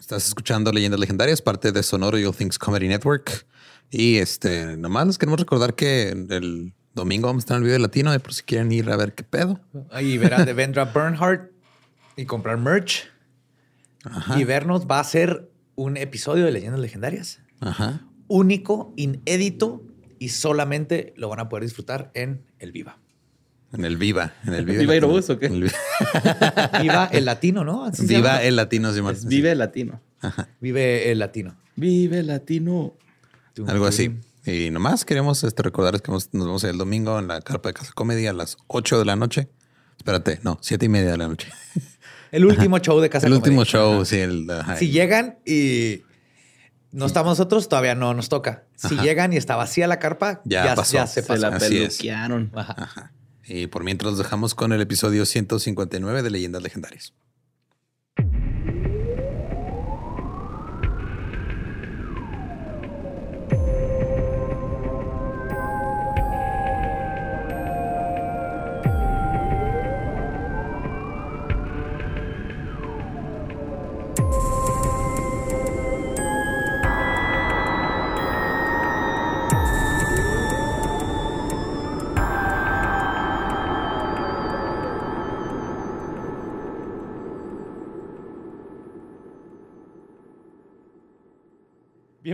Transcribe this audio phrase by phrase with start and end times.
[0.00, 3.46] Estás escuchando Leyendas Legendarias, parte de Sonoro All Things Comedy Network.
[3.90, 7.78] Y este, nomás les queremos recordar que el domingo vamos a estar en el video
[7.80, 9.60] latino, de por si quieren ir a ver qué pedo.
[10.00, 11.52] Y verán de Vendra Bernhardt
[12.16, 13.10] y comprar merch.
[14.36, 17.40] Y vernos va a ser un episodio de Leyendas Legendarias.
[17.60, 18.00] Ajá.
[18.26, 19.84] Único, inédito
[20.18, 22.98] y solamente lo van a poder disfrutar en el Viva.
[23.72, 24.32] En el Viva.
[24.46, 24.80] En el Viva.
[24.80, 25.46] ¿Viva Aerobús o qué?
[25.46, 25.62] El
[26.82, 27.84] Viva el latino, ¿no?
[27.84, 29.14] Así se Viva el latino, Simón.
[29.14, 30.00] Es Vive Latino.
[30.60, 31.56] Vive el latino.
[31.76, 32.94] Vive Latino.
[33.66, 34.16] Algo así.
[34.46, 37.92] Y nomás queremos este, recordarles que nos vemos el domingo en la carpa de Casa
[37.94, 39.48] Comedia a las 8 de la noche.
[39.98, 41.48] Espérate, no, siete y media de la noche.
[42.32, 43.44] El último show de Casa el Comedia.
[43.50, 44.16] último show, sí.
[44.18, 44.76] El, ajá.
[44.76, 46.02] Si llegan y
[46.92, 48.64] no estamos nosotros, todavía no nos toca.
[48.76, 49.02] Si Ajá.
[49.02, 50.94] llegan y está vacía la carpa, Ya ya, pasó.
[50.94, 51.40] ya se Se pasó.
[51.50, 51.96] la Así es.
[51.98, 52.50] peluquearon.
[52.54, 53.12] Ajá.
[53.52, 57.14] Y por mientras los dejamos con el episodio 159 de Leyendas Legendarias.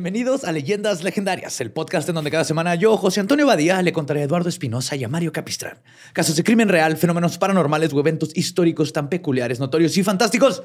[0.07, 3.93] Bienvenidos a Leyendas Legendarias, el podcast en donde cada semana yo, José Antonio Badía, le
[3.93, 5.81] contaré a Eduardo Espinosa y a Mario Capistrán
[6.13, 10.63] casos de crimen real, fenómenos paranormales o eventos históricos tan peculiares, notorios y fantásticos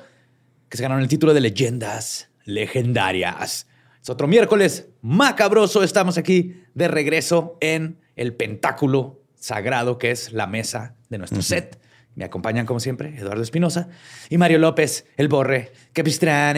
[0.70, 3.66] que se ganaron el título de Leyendas Legendarias.
[4.00, 5.82] Es otro miércoles macabroso.
[5.82, 11.82] Estamos aquí de regreso en el pentáculo sagrado que es la mesa de nuestro set.
[12.14, 13.90] Me acompañan, como siempre, Eduardo Espinosa
[14.30, 16.58] y Mario López, el borre Capistrán.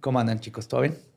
[0.00, 0.68] ¿Cómo andan, chicos?
[0.68, 1.07] ¿Todo bien?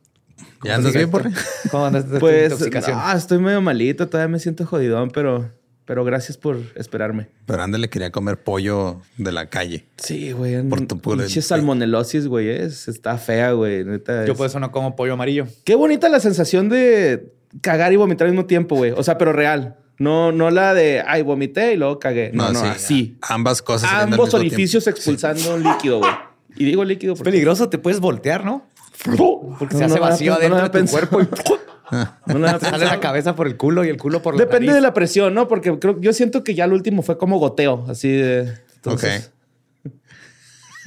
[0.63, 1.31] ¿Ya andas bien, Borre?
[1.71, 2.97] ¿Cómo andas de tu Pues, intoxicación?
[3.01, 5.49] ah, estoy medio malito, todavía me siento jodidón, pero,
[5.85, 7.27] pero gracias por esperarme.
[7.45, 9.85] Pero Ande le quería comer pollo de la calle.
[9.97, 10.61] Sí, güey.
[10.67, 12.49] Por tu pura- Pinche salmonelosis, güey.
[12.49, 13.83] Es, está fea, güey.
[13.83, 15.47] Neta, Yo es- por eso no como pollo amarillo.
[15.63, 17.31] Qué bonita la sensación de
[17.61, 18.91] cagar y vomitar al mismo tiempo, güey.
[18.91, 19.77] O sea, pero real.
[19.97, 22.31] No, no la de, ay, vomité y luego cagué.
[22.33, 22.65] No, no, sí.
[22.67, 23.17] así.
[23.21, 23.91] Ambas cosas.
[23.93, 24.97] Ambos orificios tiempo.
[24.97, 26.11] expulsando un líquido, güey.
[26.55, 27.31] Y digo líquido Es porque...
[27.31, 28.67] peligroso, te puedes voltear, ¿no?
[29.03, 31.07] Porque No, se hace lo vacío lo adentro de tu pensado.
[31.09, 34.35] cuerpo y No lo te sale la cabeza por el culo y el culo por
[34.35, 34.75] la Depende nariz.
[34.75, 35.47] de la presión, ¿no?
[35.47, 38.53] Porque creo, yo siento que ya lo último fue como goteo, así de...
[38.75, 39.31] entonces-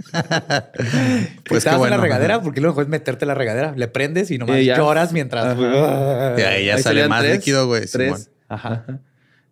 [0.04, 1.96] Pues ¿Te qué das en bueno.
[1.96, 2.40] la regadera?
[2.42, 3.74] Porque luego es meterte en la regadera.
[3.76, 4.76] Le prendes y nomás Eh, ya.
[4.76, 5.56] lloras mientras...
[6.38, 7.86] Y ahí ya sale más tres, líquido, güey.
[7.86, 7.90] Tres.
[7.90, 8.20] Simón.
[8.48, 8.84] Ajá.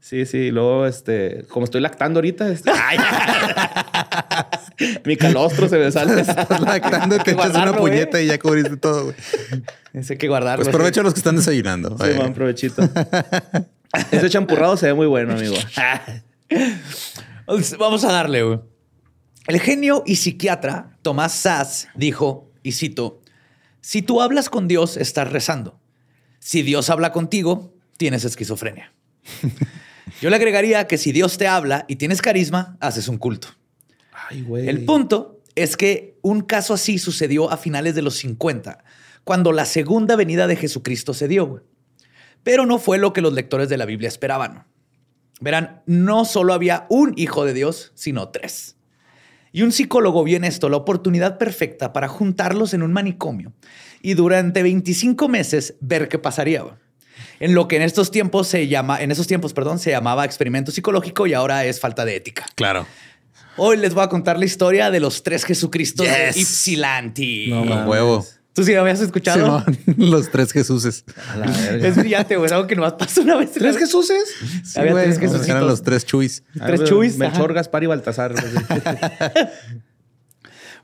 [0.03, 0.51] Sí, sí.
[0.51, 1.45] Luego, este...
[1.49, 2.73] Como estoy lactando ahorita, este,
[5.05, 6.21] mi calostro se me sale.
[6.29, 9.17] Estás lactando, te echas una puñeta y ya cubriste todo, güey.
[9.95, 10.65] Hay que guardarlo.
[10.65, 11.97] Pues provecho a los que están desayunando.
[11.99, 12.83] Sí, man, provechito.
[14.11, 15.55] Ese champurrado se ve muy bueno, amigo.
[17.79, 18.59] Vamos a darle, güey.
[19.47, 23.21] El genio y psiquiatra Tomás Sass dijo, y cito,
[23.81, 25.79] si tú hablas con Dios, estás rezando.
[26.41, 28.93] Si Dios habla contigo, tienes esquizofrenia.
[30.21, 33.49] Yo le agregaría que si Dios te habla y tienes carisma, haces un culto.
[34.29, 34.69] Ay, güey.
[34.69, 38.85] El punto es que un caso así sucedió a finales de los 50,
[39.25, 41.47] cuando la segunda venida de Jesucristo se dio.
[41.47, 41.63] güey.
[42.43, 44.67] Pero no fue lo que los lectores de la Biblia esperaban.
[45.41, 48.77] Verán, no solo había un hijo de Dios, sino tres.
[49.53, 53.53] Y un psicólogo vio en esto la oportunidad perfecta para juntarlos en un manicomio
[54.01, 56.65] y durante 25 meses ver qué pasaría.
[57.41, 60.71] En lo que en estos tiempos se llama, en esos tiempos, perdón, se llamaba experimento
[60.73, 62.47] psicológico y ahora es falta de ética.
[62.55, 62.87] Claro.
[63.57, 66.35] Hoy les voy a contar la historia de los tres Jesucristos Yes.
[66.35, 67.47] de Ypsilanti.
[67.51, 67.87] No, mames.
[67.87, 68.27] huevo.
[68.55, 69.65] ¿Tú sí lo habías escuchado?
[69.65, 69.79] Simón,
[70.11, 71.05] los tres Jesuses.
[71.33, 71.89] A la verga.
[71.89, 72.47] Es brillante, güey.
[72.47, 73.53] Es algo que nomás pasó una vez.
[73.53, 74.25] ¿Tres Jesuses?
[74.65, 75.05] Sí, Había güey.
[75.19, 76.43] tres Eran los tres chuis.
[76.67, 77.55] Tres Ah, chuis, Melchor.
[77.55, 78.35] Gaspar y Baltasar.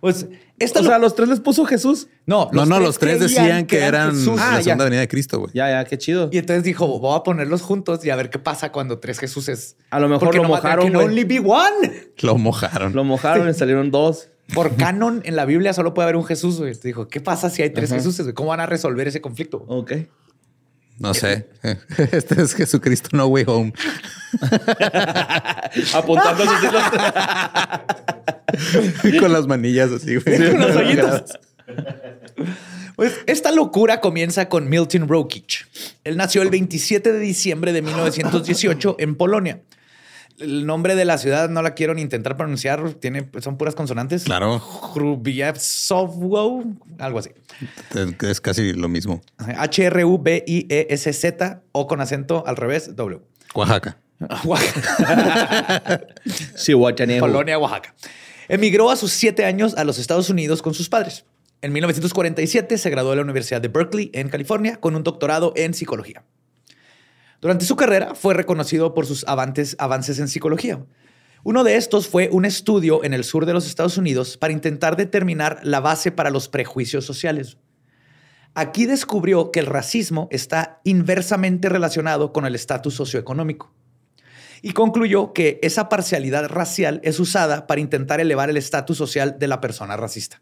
[0.00, 0.26] Pues
[0.58, 2.06] esta o lo- sea, los tres les puso Jesús.
[2.26, 4.62] no, No, no, los tres decían que eran la Ah, ya.
[4.62, 5.50] segunda venida de Cristo, güey.
[5.54, 6.28] Ya, ya, qué chido.
[6.32, 9.76] Y entonces dijo, voy a ponerlos juntos y a ver qué pasa cuando tres Jesuses.
[9.90, 12.10] A lo mejor Porque lo mojaron, only be one.
[12.20, 12.92] Lo mojaron.
[12.94, 14.28] Lo mojaron y salieron dos.
[14.54, 16.74] Por canon en la Biblia solo puede haber un Jesús, güey.
[16.74, 17.98] Te dijo, ¿qué pasa si hay tres Ajá.
[18.00, 18.24] Jesuses?
[18.26, 18.34] güey?
[18.34, 19.64] ¿Cómo van a resolver ese conflicto?
[19.68, 19.92] Ok.
[20.98, 21.48] No sé.
[22.12, 23.72] Este es Jesucristo No Way Home.
[25.94, 26.82] Apuntando sus hilos.
[29.20, 30.50] Con las manillas así, güey.
[30.50, 31.22] Con los hoyitos.
[32.96, 35.68] Pues esta locura comienza con Milton Rokic.
[36.02, 39.60] Él nació el 27 de diciembre de 1918 en Polonia.
[40.40, 42.94] el nombre de la ciudad no la quiero ni intentar pronunciar.
[42.94, 44.24] Tiene, son puras consonantes.
[44.24, 44.58] Claro.
[44.94, 46.64] Hrubievsovwo,
[46.98, 47.30] algo así.
[47.94, 49.22] Es, es casi lo mismo.
[49.38, 50.02] H-R-U-B-I-E-S-Z
[51.70, 53.20] o con acento al revés, W.
[53.54, 53.98] Oaxaca.
[54.44, 56.00] Oaxaca.
[56.56, 56.72] Sí.
[57.20, 57.94] Colonia, Oaxaca.
[58.48, 61.26] Emigró a sus siete años a los Estados Unidos con sus padres.
[61.60, 65.74] En 1947 se graduó de la Universidad de Berkeley, en California, con un doctorado en
[65.74, 66.24] psicología.
[67.42, 69.76] Durante su carrera fue reconocido por sus avances,
[70.18, 70.82] en psicología.
[71.44, 74.96] Uno de estos fue un estudio en el sur de los Estados Unidos para intentar
[74.96, 77.58] determinar la base para los prejuicios sociales.
[78.54, 83.74] Aquí descubrió que el racismo está inversamente relacionado con el estatus socioeconómico
[84.62, 89.48] y concluyó que esa parcialidad racial es usada para intentar elevar el estatus social de
[89.48, 90.40] la persona racista.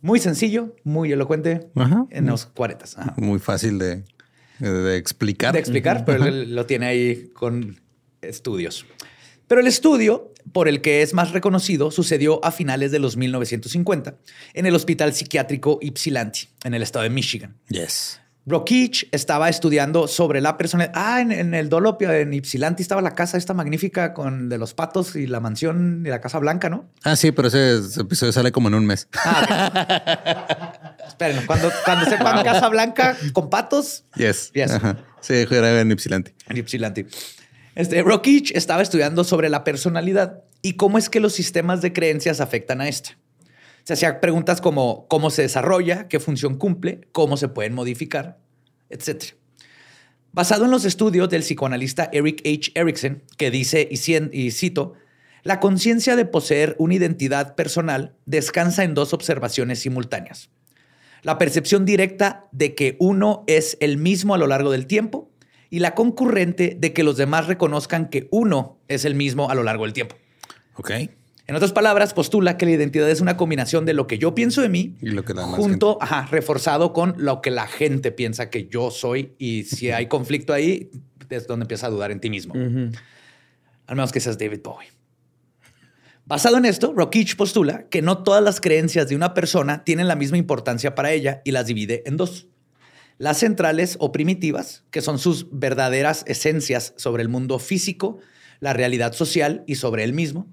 [0.00, 2.06] Muy sencillo, muy elocuente Ajá.
[2.10, 2.84] en los 40.
[2.96, 3.14] Ajá.
[3.16, 4.04] Muy fácil de,
[4.58, 5.52] de explicar.
[5.52, 7.80] de explicar, pero él lo tiene ahí con
[8.22, 8.86] estudios.
[9.48, 14.16] Pero el estudio por el que es más reconocido sucedió a finales de los 1950
[14.54, 17.56] en el Hospital Psiquiátrico Ypsilanti, en el estado de Michigan.
[17.68, 18.20] Yes.
[18.46, 20.92] Brokich estaba estudiando sobre la personalidad.
[20.96, 24.72] Ah, en, en el Dolopio, en Ypsilanti, estaba la casa esta magnífica con de los
[24.72, 26.88] patos y la mansión y la Casa Blanca, ¿no?
[27.02, 29.08] Ah, sí, pero ese, ese episodio sale como en un mes.
[31.08, 34.52] Esperen, cuando, cuando sepan Casa Blanca con patos, Yes.
[34.54, 34.70] Yes.
[34.70, 34.98] Ajá.
[35.20, 36.32] Sí, era en Ypsilanti.
[36.48, 37.04] en Ypsilanti.
[37.74, 38.04] Este,
[38.54, 42.88] estaba estudiando sobre la personalidad y cómo es que los sistemas de creencias afectan a
[42.88, 43.18] esta.
[43.86, 48.36] Se hacía preguntas como cómo se desarrolla, qué función cumple, cómo se pueden modificar,
[48.90, 49.36] etc.
[50.32, 52.72] Basado en los estudios del psicoanalista Eric H.
[52.74, 53.96] Erickson, que dice, y,
[54.36, 54.94] y cito,
[55.44, 60.50] la conciencia de poseer una identidad personal descansa en dos observaciones simultáneas.
[61.22, 65.30] La percepción directa de que uno es el mismo a lo largo del tiempo
[65.70, 69.62] y la concurrente de que los demás reconozcan que uno es el mismo a lo
[69.62, 70.16] largo del tiempo.
[70.74, 70.90] Ok.
[71.48, 74.62] En otras palabras, postula que la identidad es una combinación de lo que yo pienso
[74.62, 78.66] de mí Y lo que junto, ajá, reforzado con lo que la gente piensa que
[78.66, 80.90] yo soy y si hay conflicto ahí
[81.30, 82.54] es donde empieza a dudar en ti mismo.
[82.54, 84.88] Al menos que seas David Bowie.
[86.24, 90.16] Basado en esto, Rokich postula que no todas las creencias de una persona tienen la
[90.16, 92.48] misma importancia para ella y las divide en dos.
[93.18, 98.18] Las centrales o primitivas, que son sus verdaderas esencias sobre el mundo físico,
[98.58, 100.48] la realidad social y sobre él mismo.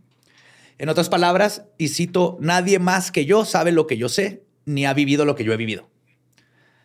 [0.77, 4.85] En otras palabras, y cito, nadie más que yo sabe lo que yo sé, ni
[4.85, 5.89] ha vivido lo que yo he vivido.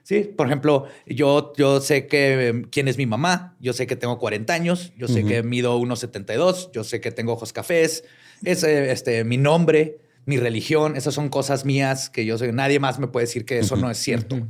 [0.03, 3.95] Sí, por ejemplo, yo, yo sé que eh, quién es mi mamá, yo sé que
[3.95, 8.05] tengo 40 años, yo sé que mido 1,72, yo sé que tengo ojos cafés,
[8.43, 12.53] es eh, este, mi nombre, mi religión, esas son cosas mías que yo soy.
[12.53, 14.47] Nadie más me puede decir que eso no es cierto.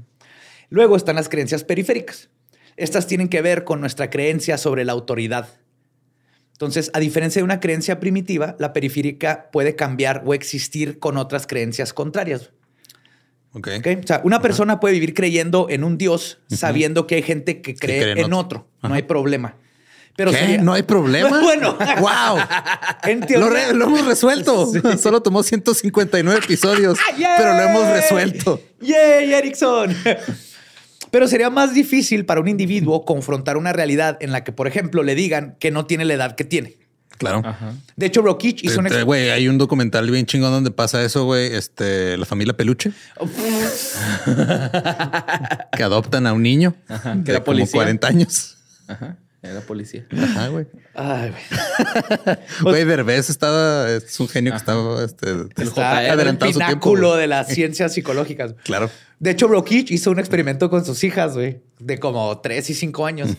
[0.70, 2.31] Luego están las creencias periféricas.
[2.76, 5.49] Estas tienen que ver con nuestra creencia sobre la autoridad.
[6.58, 11.46] Entonces, a diferencia de una creencia primitiva, la periférica puede cambiar o existir con otras
[11.46, 12.50] creencias contrarias.
[13.52, 13.69] Ok.
[13.78, 13.87] ¿ok?
[14.02, 17.76] O sea, una persona puede vivir creyendo en un Dios sabiendo que hay gente que
[17.76, 18.66] cree, cree en en otro.
[18.82, 18.88] otro.
[18.88, 19.55] No hay problema.
[20.16, 20.37] Pero ¿Qué?
[20.38, 21.28] sería- ¿No hay problema?
[21.40, 21.78] Bueno.
[22.00, 22.38] ¡Wow!
[23.05, 24.69] En Lo, re- lo hemos resuelto.
[25.00, 28.60] Solo tomó 159 episodios, ¡Ah, pero lo hemos resuelto.
[28.81, 29.94] ¡Yay, Erickson!
[31.10, 35.02] Pero sería más difícil para un individuo confrontar una realidad en la que, por ejemplo,
[35.02, 36.76] le digan que no tiene la edad que tiene.
[37.19, 37.43] Claro.
[37.96, 41.52] De hecho, Rokich hizo un Güey, hay un documental bien chingón donde pasa eso, güey.
[41.52, 42.93] Este, la familia Peluche
[45.77, 47.79] que adoptan a un niño que de era como policía.
[47.79, 48.56] 40 años.
[48.86, 49.17] Ajá.
[49.41, 50.05] Era policía.
[50.21, 50.67] Ajá, güey.
[50.95, 52.37] Ay, güey.
[52.63, 56.73] Güey, Derbez estaba, es un genio que estaba este, Está el adelantado su tiempo.
[56.75, 57.21] pináculo güey.
[57.21, 58.55] de las ciencias psicológicas.
[58.65, 58.91] Claro.
[59.21, 63.07] De hecho, Brokich hizo un experimento con sus hijas, güey, de como tres y cinco
[63.07, 63.31] años.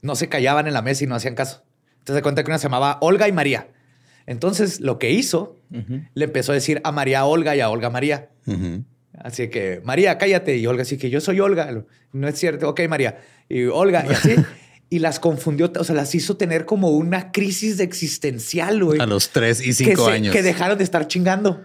[0.00, 1.62] No se callaban en la mesa y no hacían caso.
[1.98, 3.68] Entonces se cuenta que una se llamaba Olga y María.
[4.26, 5.58] Entonces lo que hizo,
[6.14, 8.30] le empezó a decir a María Olga y a Olga María.
[9.18, 10.56] Así que, María, cállate.
[10.56, 11.84] Y Olga, así que yo soy Olga.
[12.12, 12.68] No es cierto.
[12.70, 13.20] Ok, María.
[13.48, 14.34] Y Olga, y así.
[14.92, 19.00] y las confundió, o sea, las hizo tener como una crisis existencial, güey.
[19.00, 20.32] A los 3 y que 5 se- años.
[20.34, 21.62] Que dejaron de estar chingando.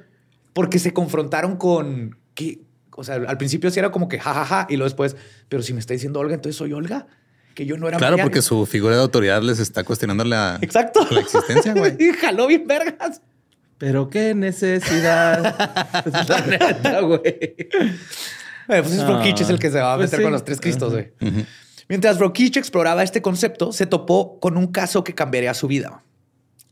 [0.54, 4.78] Porque se confrontaron con que, o sea, al principio sí era como que jajaja, y
[4.78, 5.16] luego después,
[5.50, 7.06] pero si me está diciendo Olga, entonces soy Olga,
[7.54, 8.24] que yo no era Claro, María.
[8.24, 11.06] porque su figura de autoridad les está cuestionando la, Exacto.
[11.12, 11.96] la existencia, güey.
[12.00, 13.22] Y jaló bien vergas.
[13.78, 15.54] Pero qué necesidad.
[16.30, 17.22] La neta, güey.
[18.68, 20.24] Bueno, pues es Ah, es el que se va a pues meter sí.
[20.24, 21.12] con los tres cristos, güey.
[21.90, 26.04] Mientras Brokich exploraba este concepto, se topó con un caso que cambiaría su vida.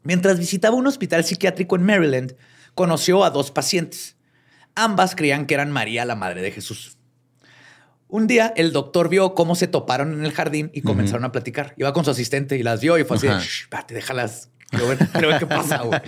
[0.04, 2.36] Mientras visitaba un hospital psiquiátrico en Maryland,
[2.76, 4.18] conoció a dos pacientes.
[4.76, 6.98] Ambas creían que eran María, la madre de Jesús.
[8.08, 11.74] Un día el doctor vio cómo se toparon en el jardín y comenzaron a platicar.
[11.78, 13.40] Iba con su asistente y las vio y fue así, Ajá.
[13.40, 14.50] "Shh, espérate, déjalas.
[14.70, 16.00] Quiero ver, quiero ver qué pasa, güey.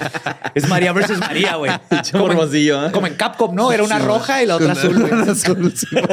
[0.54, 1.72] Es María versus María, güey.
[2.14, 2.92] Morbosillo, ¿eh?
[2.92, 3.72] Como en Capcom, ¿no?
[3.72, 5.12] Era una roja y la otra azul, güey.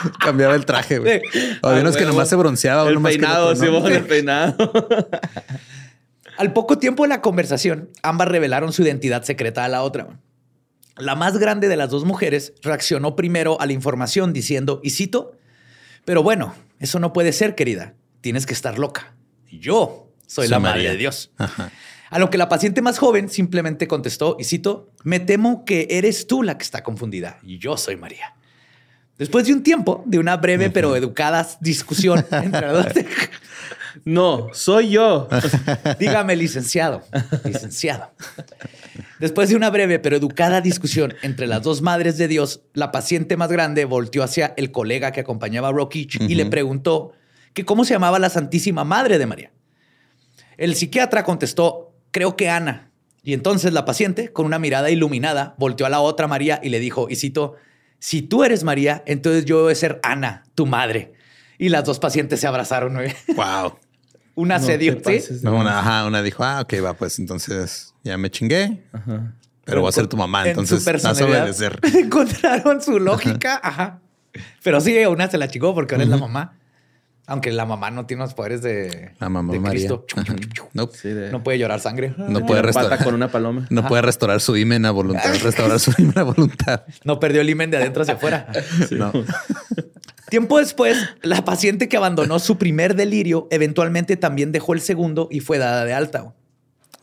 [0.20, 1.20] Cambiaba el traje, güey.
[1.62, 2.82] Había Ah, unos que nomás se bronceaba.
[2.84, 3.76] El uno más que peinado, otro, ¿no?
[3.78, 4.56] Simón, el peinado.
[6.38, 10.20] Al poco tiempo de la conversación, ambas revelaron su identidad secreta a la otra.
[10.98, 15.32] La más grande de las dos mujeres reaccionó primero a la información diciendo, y cito,
[16.04, 17.94] pero bueno, eso no puede ser, querida.
[18.20, 19.14] Tienes que estar loca.
[19.50, 20.90] Yo soy Soy la madre María.
[20.90, 21.30] de Dios.
[21.38, 21.70] Ajá.
[22.10, 26.26] A lo que la paciente más joven simplemente contestó, y cito, me temo que eres
[26.26, 28.34] tú la que está confundida y yo soy María.
[29.18, 33.04] Después de un tiempo, de una breve pero educada discusión entre las dos,
[34.04, 35.28] No, soy yo.
[35.98, 37.02] dígame licenciado,
[37.44, 38.10] licenciado.
[39.18, 43.36] Después de una breve pero educada discusión entre las dos madres de Dios, la paciente
[43.36, 47.12] más grande volteó hacia el colega que acompañaba a Rockich y le preguntó
[47.54, 49.50] que cómo se llamaba la Santísima Madre de María.
[50.58, 52.90] El psiquiatra contestó, creo que Ana.
[53.22, 56.78] Y entonces la paciente, con una mirada iluminada, volteó a la otra María y le
[56.78, 57.56] dijo, y cito,
[57.98, 61.14] si tú eres María, entonces yo voy a ser Ana, tu madre.
[61.58, 62.96] Y las dos pacientes se abrazaron.
[63.34, 63.78] Wow.
[64.34, 65.22] Una No se dio, ¿sí?
[65.42, 68.84] No, una, ajá, una dijo, ah, ok, va, pues entonces ya me chingué,
[69.64, 71.80] pero voy a ser tu mamá, En su entonces vas a personalidad obedecer.
[71.94, 74.00] Encontraron su lógica, ajá.
[74.62, 76.56] Pero sí, una se la chingó porque ahora es la mamá.
[77.28, 79.88] Aunque la mamá no tiene los poderes de, La mamá de María.
[79.88, 80.06] Cristo.
[80.94, 82.14] Sí, de- No puede llorar sangre.
[82.16, 83.02] No de puede restaurar.
[83.02, 83.66] con una paloma.
[83.68, 86.82] No puede restaurar su himen a voluntad, restaurar su himen a voluntad.
[87.02, 88.46] No perdió el himen de adentro hacia afuera.
[88.92, 89.12] No.
[90.28, 95.38] Tiempo después, la paciente que abandonó su primer delirio eventualmente también dejó el segundo y
[95.40, 96.34] fue dada de alta.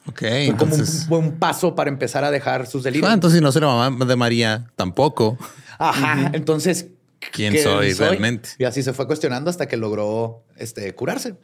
[0.05, 3.09] Ok, Fue como un buen paso para empezar a dejar sus delirios.
[3.09, 5.37] Ah, entonces si no soy la mamá de María, tampoco.
[5.79, 6.31] Ajá.
[6.33, 6.87] Entonces,
[7.31, 8.49] ¿Quién ¿qué soy realmente?
[8.57, 11.35] Y así se fue cuestionando hasta que logró este, curarse.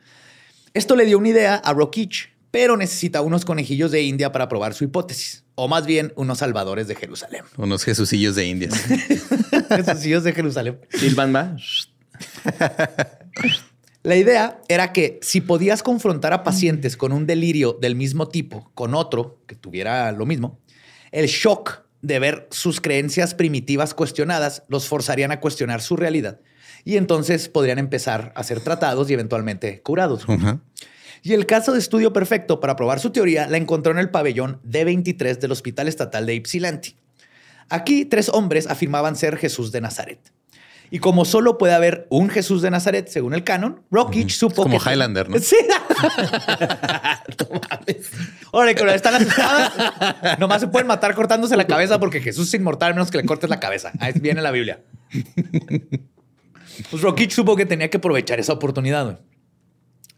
[0.74, 4.74] Esto le dio una idea a Rockich, pero necesita unos conejillos de India para probar
[4.74, 5.44] su hipótesis.
[5.56, 7.44] O más bien, unos salvadores de Jerusalén.
[7.58, 8.74] Unos jesucillos de Indias.
[9.70, 10.80] Esos hijos de Jerusalén.
[10.90, 11.56] Silvan va.
[14.04, 18.72] La idea era que si podías confrontar a pacientes con un delirio del mismo tipo
[18.74, 20.60] con otro que tuviera lo mismo,
[21.12, 26.40] el shock de ver sus creencias primitivas cuestionadas los forzarían a cuestionar su realidad
[26.86, 30.26] y entonces podrían empezar a ser tratados y eventualmente curados.
[31.22, 34.62] Y el caso de estudio perfecto para probar su teoría la encontró en el pabellón
[34.64, 36.96] D23 del Hospital Estatal de Ypsilanti.
[37.70, 40.20] Aquí tres hombres afirmaban ser Jesús de Nazaret.
[40.92, 44.80] Y como solo puede haber un Jesús de Nazaret según el canon, Rockich supo como
[44.80, 44.90] que...
[44.90, 45.38] Highlander, ¿no?
[45.40, 45.56] Sí.
[48.52, 52.94] Órale, cuando están asustadas, nomás se pueden matar cortándose la cabeza porque Jesús es inmortal
[52.94, 53.92] menos que le cortes la cabeza.
[54.00, 54.82] Ahí viene la Biblia.
[56.90, 59.20] Pues Rockich supo que tenía que aprovechar esa oportunidad.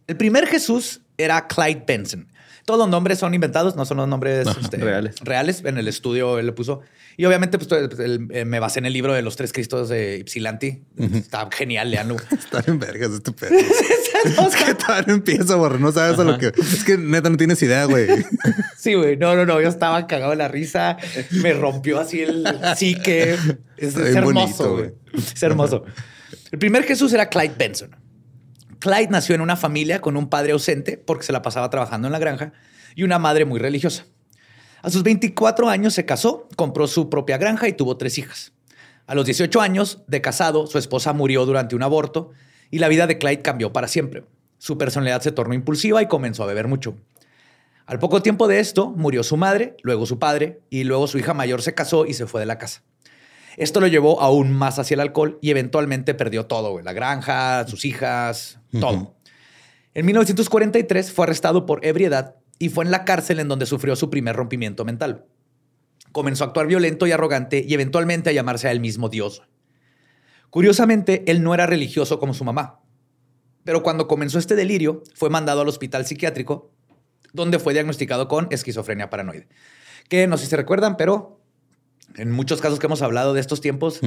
[0.07, 2.27] El primer Jesús era Clyde Benson.
[2.65, 5.15] Todos los nombres son inventados, no son los nombres este, reales.
[5.21, 5.63] reales.
[5.65, 6.81] En el estudio él le puso.
[7.17, 9.89] Y obviamente, pues todo- el- eh, me basé en el libro de los tres Cristos
[9.89, 10.83] de Ypsilanti.
[10.97, 12.15] Está genial, leanlo.
[12.31, 13.51] Están en vergas pedo.
[13.57, 15.79] Es que todavía no empieza, borre.
[15.79, 16.47] No sabes a lo que.
[16.47, 18.07] Es que neta no tienes idea, güey.
[18.77, 19.15] Sí, güey.
[19.17, 19.61] No, no, no.
[19.61, 20.97] Yo estaba cagado de la risa.
[21.31, 23.33] Me rompió así el psique.
[23.77, 24.91] Es, es hermoso, güey.
[25.13, 25.83] Es hermoso.
[26.51, 27.95] El primer Jesús era Clyde Benson.
[28.81, 32.11] Clyde nació en una familia con un padre ausente porque se la pasaba trabajando en
[32.11, 32.51] la granja
[32.95, 34.05] y una madre muy religiosa.
[34.81, 38.53] A sus 24 años se casó, compró su propia granja y tuvo tres hijas.
[39.05, 42.31] A los 18 años de casado, su esposa murió durante un aborto
[42.71, 44.23] y la vida de Clyde cambió para siempre.
[44.57, 46.95] Su personalidad se tornó impulsiva y comenzó a beber mucho.
[47.85, 51.35] Al poco tiempo de esto, murió su madre, luego su padre y luego su hija
[51.35, 52.81] mayor se casó y se fue de la casa.
[53.57, 57.67] Esto lo llevó aún más hacia el alcohol y eventualmente perdió todo, güey, la granja,
[57.67, 59.15] sus hijas, todo.
[59.93, 64.09] En 1943 fue arrestado por ebriedad y fue en la cárcel en donde sufrió su
[64.09, 65.25] primer rompimiento mental.
[66.11, 69.43] Comenzó a actuar violento y arrogante y eventualmente a llamarse a él mismo Dios.
[70.49, 72.81] Curiosamente, él no era religioso como su mamá.
[73.63, 76.71] Pero cuando comenzó este delirio, fue mandado al hospital psiquiátrico,
[77.33, 79.47] donde fue diagnosticado con esquizofrenia paranoide.
[80.09, 81.40] Que no sé si se recuerdan, pero
[82.17, 83.99] en muchos casos que hemos hablado de estos tiempos,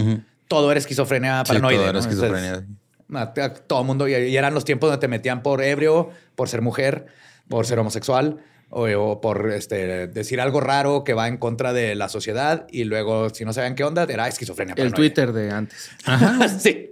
[0.48, 1.76] todo era esquizofrenia Sí, paranoide.
[1.78, 1.98] todo era ¿no?
[2.00, 2.64] esquizofrenia.
[3.08, 5.62] Entonces, a- a todo el mundo, y, y eran los tiempos donde te metían por
[5.62, 7.06] ebrio, por ser mujer,
[7.48, 8.38] por ser homosexual,
[8.70, 12.84] o, o por este, decir algo raro que va en contra de la sociedad, y
[12.84, 14.96] luego, si no sabían qué onda, era esquizofrenia El paranoide.
[15.10, 15.90] Twitter de antes.
[16.58, 16.90] sí.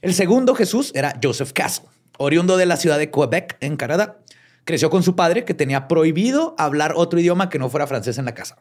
[0.00, 1.88] El segundo Jesús era Joseph Castle,
[2.18, 4.18] oriundo de la ciudad de Quebec, en Canadá.
[4.64, 8.24] Creció con su padre, que tenía prohibido hablar otro idioma que no fuera francés en
[8.24, 8.56] la casa.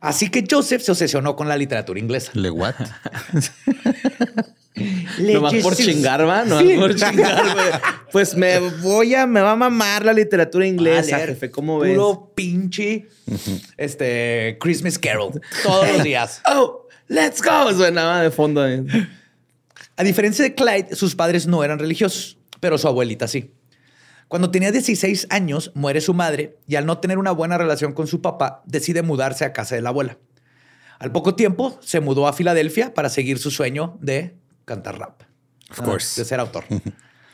[0.00, 2.32] Así que Joseph se obsesionó con la literatura inglesa.
[2.34, 2.74] ¿Le what?
[5.18, 6.44] Nomás por chingar, va.
[6.44, 6.76] Nomás Sí.
[6.78, 7.66] por chingar, güey.
[8.12, 11.50] Pues me voy a, me va a mamar la literatura inglesa, A leer jefe.
[11.50, 11.92] ¿Cómo ves?
[11.92, 13.08] Puro pinche
[13.76, 16.40] este, Christmas Carol todos los días.
[16.52, 17.72] Oh, let's go.
[17.74, 18.62] Suenaba de fondo.
[19.96, 23.50] A diferencia de Clyde, sus padres no eran religiosos, pero su abuelita sí.
[24.30, 28.06] Cuando tenía 16 años, muere su madre y al no tener una buena relación con
[28.06, 30.18] su papá, decide mudarse a casa de la abuela.
[31.00, 35.22] Al poco tiempo, se mudó a Filadelfia para seguir su sueño de cantar rap.
[35.72, 36.20] Of course.
[36.20, 36.62] De ser autor.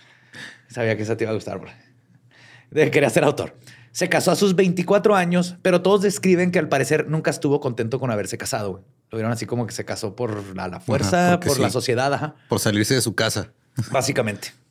[0.68, 1.70] Sabía que esa te iba a gustar, bro.
[2.70, 3.58] De quería ser autor.
[3.92, 8.00] Se casó a sus 24 años, pero todos describen que al parecer nunca estuvo contento
[8.00, 8.70] con haberse casado.
[8.70, 8.84] güey.
[9.10, 12.36] Lo vieron así como que se casó por la, la fuerza, por la sociedad, ajá.
[12.48, 13.52] Por salirse de su casa.
[13.90, 14.54] Básicamente.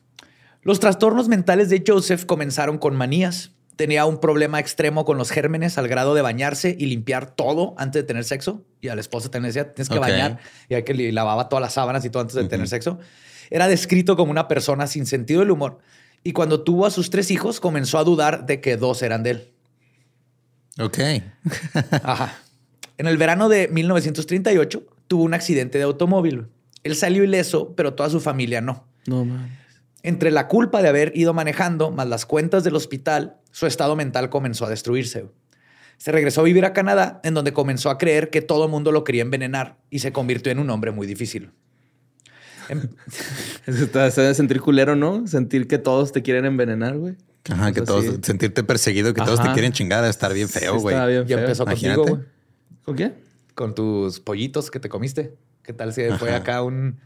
[0.66, 3.52] Los trastornos mentales de Joseph comenzaron con manías.
[3.76, 8.02] Tenía un problema extremo con los gérmenes al grado de bañarse y limpiar todo antes
[8.02, 8.64] de tener sexo.
[8.80, 10.40] Y a la esposa también le decía, tienes que bañar.
[10.68, 12.98] Y hay que lavaba todas las sábanas y todo antes de tener sexo.
[13.48, 15.78] Era descrito como una persona sin sentido del humor.
[16.24, 19.30] Y cuando tuvo a sus tres hijos, comenzó a dudar de que dos eran de
[19.30, 19.52] él.
[20.80, 20.98] Ok.
[22.02, 22.40] Ajá.
[22.98, 26.48] En el verano de 1938 tuvo un accidente de automóvil.
[26.82, 28.84] Él salió ileso, pero toda su familia no.
[29.06, 29.65] No, man.
[30.02, 34.30] Entre la culpa de haber ido manejando, más las cuentas del hospital, su estado mental
[34.30, 35.26] comenzó a destruirse.
[35.98, 38.92] Se regresó a vivir a Canadá, en donde comenzó a creer que todo el mundo
[38.92, 41.50] lo quería envenenar y se convirtió en un hombre muy difícil.
[42.68, 42.88] Em-
[43.66, 45.26] Eso te hace sentir culero, ¿no?
[45.26, 47.14] Sentir que todos te quieren envenenar, güey.
[47.50, 48.18] Ajá, que todos, sí.
[48.22, 50.96] sentirte perseguido, que todos te quieren chingar, estar bien feo, Sí, güey.
[50.96, 51.96] está bien Ya empezó Imagínate.
[51.98, 52.28] contigo, güey,
[52.84, 53.14] ¿Con quién?
[53.54, 55.34] con tus pollitos que te comiste.
[55.62, 56.38] ¿Qué tal si fue Ajá.
[56.38, 56.98] acá un,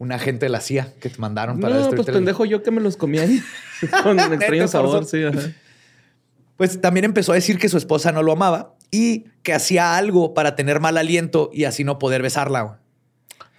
[0.00, 2.70] un agente de la CIA que te mandaron para No, pues el- pendejo yo que
[2.70, 3.40] me los comí ahí.
[4.02, 5.22] Con Neta, extraño sabor, sí.
[5.22, 5.38] ajá.
[6.56, 10.34] Pues también empezó a decir que su esposa no lo amaba y que hacía algo
[10.34, 12.80] para tener mal aliento y así no poder besarla.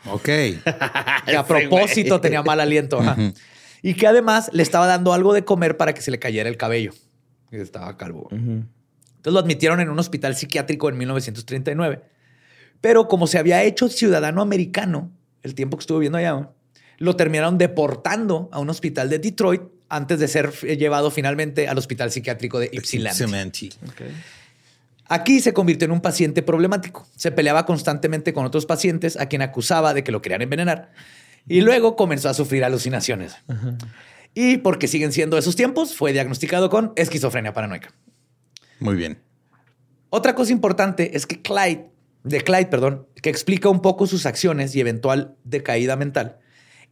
[0.09, 0.25] Ok.
[1.25, 2.99] Que a propósito tenía mal aliento.
[2.99, 3.15] ajá.
[3.83, 6.57] Y que además le estaba dando algo de comer para que se le cayera el
[6.57, 6.91] cabello.
[7.51, 8.27] Y estaba calvo.
[8.31, 12.01] Entonces lo admitieron en un hospital psiquiátrico en 1939.
[12.81, 15.11] Pero como se había hecho ciudadano americano
[15.43, 16.49] el tiempo que estuvo viviendo allá,
[16.97, 21.77] lo terminaron deportando a un hospital de Detroit antes de ser eh, llevado finalmente al
[21.77, 23.71] hospital psiquiátrico de Ypsilanti.
[25.07, 27.05] Aquí se convirtió en un paciente problemático.
[27.17, 30.93] Se peleaba constantemente con otros pacientes a quien acusaba de que lo querían envenenar.
[31.47, 33.35] Y luego comenzó a sufrir alucinaciones.
[34.33, 37.93] Y porque siguen siendo esos tiempos, fue diagnosticado con esquizofrenia paranoica.
[38.79, 39.19] Muy bien.
[40.09, 41.90] Otra cosa importante es que Clyde,
[42.23, 46.37] de Clyde, perdón, que explica un poco sus acciones y eventual decaída mental,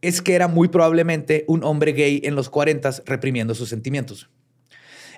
[0.02, 4.30] es que era muy probablemente un hombre gay en los 40 reprimiendo sus sentimientos.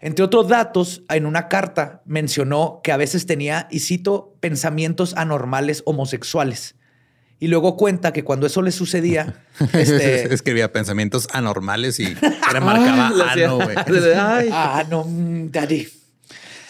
[0.00, 5.82] Entre otros datos, en una carta mencionó que a veces tenía, y cito, pensamientos anormales
[5.86, 6.74] homosexuales.
[7.38, 12.14] Y luego cuenta que cuando eso le sucedía, este, Escribía pensamientos anormales y
[12.52, 13.76] remarcaba ano, güey.
[14.52, 15.88] Ah, no, mm, daddy.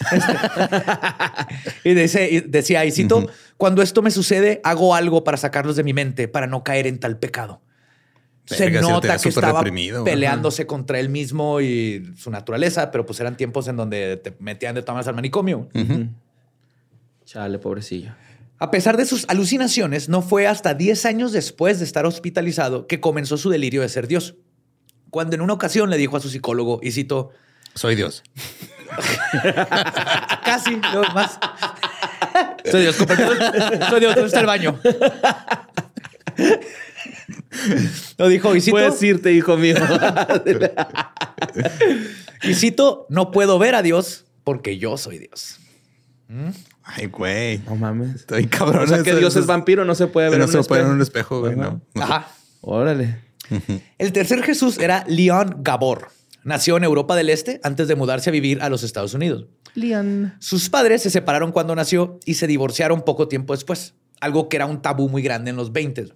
[1.83, 5.83] Y, dice- y decía, y cito, cuando esto me sucede, hago algo para sacarlos de
[5.83, 7.61] mi mente, para no caer en tal pecado.
[8.45, 13.19] Se Verga, nota que estaba reprimido, peleándose contra él mismo y su naturaleza, pero pues
[13.21, 15.69] eran tiempos en donde te metían de todas al manicomio.
[17.25, 18.11] Chale, pobrecillo.
[18.59, 22.99] A pesar de sus alucinaciones, no fue hasta 10 años después de estar hospitalizado que
[22.99, 24.35] comenzó su delirio de ser Dios.
[25.09, 27.31] Cuando en una ocasión le dijo a su psicólogo, y cito,
[27.75, 28.23] Soy Dios.
[30.45, 31.37] Casi, no más.
[32.69, 32.95] Soy Dios.
[32.95, 34.79] Soy Dios, ¿dónde está el baño?
[38.17, 38.75] Lo dijo Isito.
[38.75, 39.75] Puedes irte, hijo mío.
[42.43, 45.59] Isito, no puedo ver a Dios porque yo soy Dios.
[46.83, 47.59] Ay, güey.
[47.59, 48.15] no mames.
[48.15, 48.83] Estoy cabrón.
[48.83, 50.81] O sea, que Eso- Dios eso- es vampiro, no se puede ver No se puede
[50.81, 51.41] ver en un espejo.
[51.41, 51.55] güey.
[51.55, 51.81] No.
[51.95, 52.27] Ajá.
[52.61, 53.21] Órale.
[53.99, 56.09] El tercer Jesús era Leon Gabor.
[56.43, 59.45] Nació en Europa del Este antes de mudarse a vivir a los Estados Unidos.
[59.75, 60.35] Lian.
[60.39, 64.65] Sus padres se separaron cuando nació y se divorciaron poco tiempo después, algo que era
[64.65, 66.13] un tabú muy grande en los 20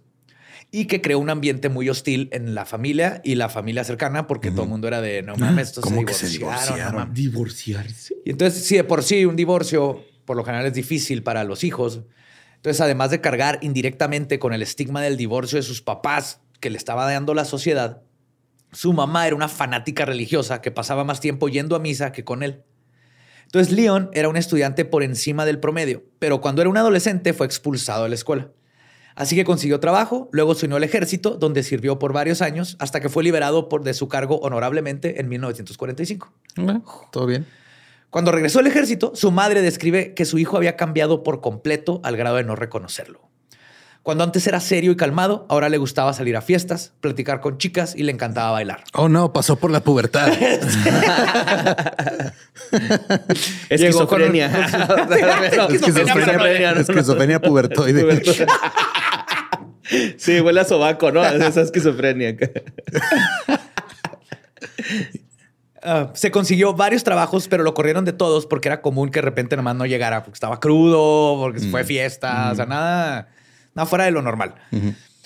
[0.69, 4.51] y que creó un ambiente muy hostil en la familia y la familia cercana porque
[4.51, 6.67] todo el mundo era de no mames, estos ¿Cómo se que se divorciaron.
[6.67, 6.95] no divorciaron?
[6.95, 7.13] mames".
[7.15, 8.15] Divorciarse.
[8.25, 11.63] Y entonces, si de por sí un divorcio por lo general es difícil para los
[11.63, 12.01] hijos,
[12.55, 16.77] entonces además de cargar indirectamente con el estigma del divorcio de sus papás que le
[16.77, 18.01] estaba dando la sociedad,
[18.71, 22.43] su mamá era una fanática religiosa que pasaba más tiempo yendo a misa que con
[22.43, 22.63] él.
[23.45, 27.45] Entonces Leon era un estudiante por encima del promedio, pero cuando era un adolescente fue
[27.45, 28.51] expulsado de la escuela.
[29.15, 32.99] Así que consiguió trabajo, luego se unió al ejército, donde sirvió por varios años, hasta
[32.99, 36.31] que fue liberado por, de su cargo honorablemente en 1945.
[36.57, 37.47] Bueno, Todo bien.
[38.11, 42.15] Cuando regresó al ejército, su madre describe que su hijo había cambiado por completo al
[42.15, 43.27] grado de no reconocerlo.
[44.07, 47.93] Cuando antes era serio y calmado, ahora le gustaba salir a fiestas, platicar con chicas
[47.93, 48.85] y le encantaba bailar.
[48.93, 50.31] Oh no, pasó por la pubertad.
[53.69, 54.47] Esquizofrenia.
[55.69, 58.23] Esquizofrenia, esquizofrenia pubertoide.
[60.17, 61.25] Sí, huele a sobaco, ¿no?
[61.25, 62.37] Esa esquizofrenia.
[65.83, 69.23] Uh, se consiguió varios trabajos, pero lo corrieron de todos porque era común que de
[69.23, 73.29] repente nomás no llegara porque estaba crudo, porque fue fiesta, o sea, nada,
[73.77, 74.55] nada fuera de lo normal.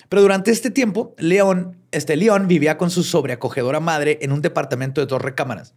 [0.09, 4.99] Pero durante este tiempo, León, este León vivía con su sobreacogedora madre en un departamento
[4.99, 5.73] de dos recámaras,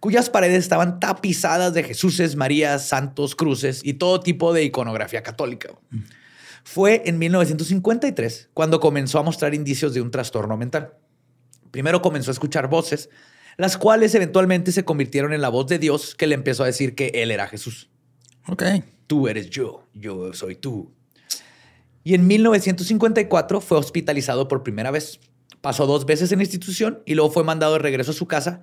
[0.00, 5.68] cuyas paredes estaban tapizadas de Jesuses, Marías, santos, cruces y todo tipo de iconografía católica.
[6.64, 10.94] Fue en 1953 cuando comenzó a mostrar indicios de un trastorno mental.
[11.70, 13.10] Primero comenzó a escuchar voces,
[13.58, 16.94] las cuales eventualmente se convirtieron en la voz de Dios que le empezó a decir
[16.94, 17.90] que él era Jesús.
[18.48, 18.62] Ok.
[19.06, 20.90] Tú eres yo, yo soy tú.
[22.04, 25.18] Y en 1954 fue hospitalizado por primera vez.
[25.62, 28.60] Pasó dos veces en institución y luego fue mandado de regreso a su casa,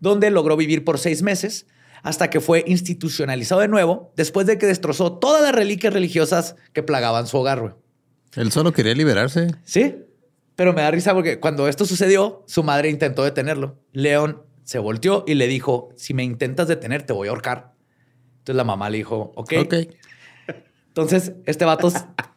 [0.00, 1.66] donde logró vivir por seis meses
[2.04, 6.82] hasta que fue institucionalizado de nuevo después de que destrozó todas las reliquias religiosas que
[6.82, 7.60] plagaban su hogar.
[7.60, 7.72] güey.
[8.36, 9.48] Él solo quería liberarse.
[9.64, 9.96] Sí,
[10.54, 13.80] pero me da risa porque cuando esto sucedió, su madre intentó detenerlo.
[13.92, 17.74] León se volteó y le dijo, si me intentas detener, te voy a ahorcar.
[18.38, 19.52] Entonces la mamá le dijo, ok.
[19.60, 19.74] Ok.
[20.88, 21.90] Entonces este vato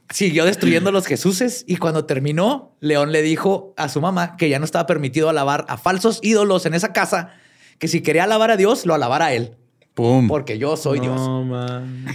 [0.10, 4.60] siguió destruyendo los Jesuses y cuando terminó, León le dijo a su mamá que ya
[4.60, 7.34] no estaba permitido alabar a falsos ídolos en esa casa,
[7.80, 9.56] que si quería alabar a Dios, lo alabara a él,
[9.93, 10.28] Pum.
[10.28, 11.20] porque yo soy Dios.
[11.46, 12.06] Man.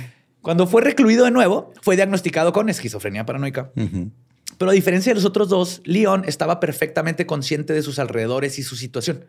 [0.40, 3.70] Cuando fue recluido de nuevo, fue diagnosticado con esquizofrenia paranoica.
[4.58, 8.62] Pero a diferencia de los otros dos, Leon estaba perfectamente consciente de sus alrededores y
[8.62, 9.26] su situación.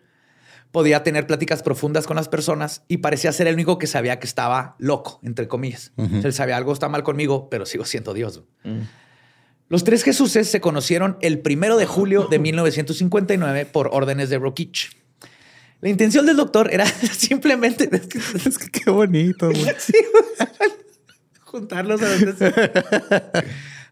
[0.73, 4.27] Podía tener pláticas profundas con las personas y parecía ser el único que sabía que
[4.27, 5.93] estaba loco, entre comillas.
[5.95, 8.41] O sea, Él sabía algo está mal conmigo, pero sigo siendo Dios.
[9.69, 14.97] Los tres Jesuses se conocieron el primero de julio de 1959 por órdenes de Rokich.
[15.79, 16.85] La intención del doctor era
[17.17, 19.65] simplemente es que- Es que qué bonito, güey.
[19.77, 20.71] Sí, güey.
[21.41, 22.73] juntarlos a sea.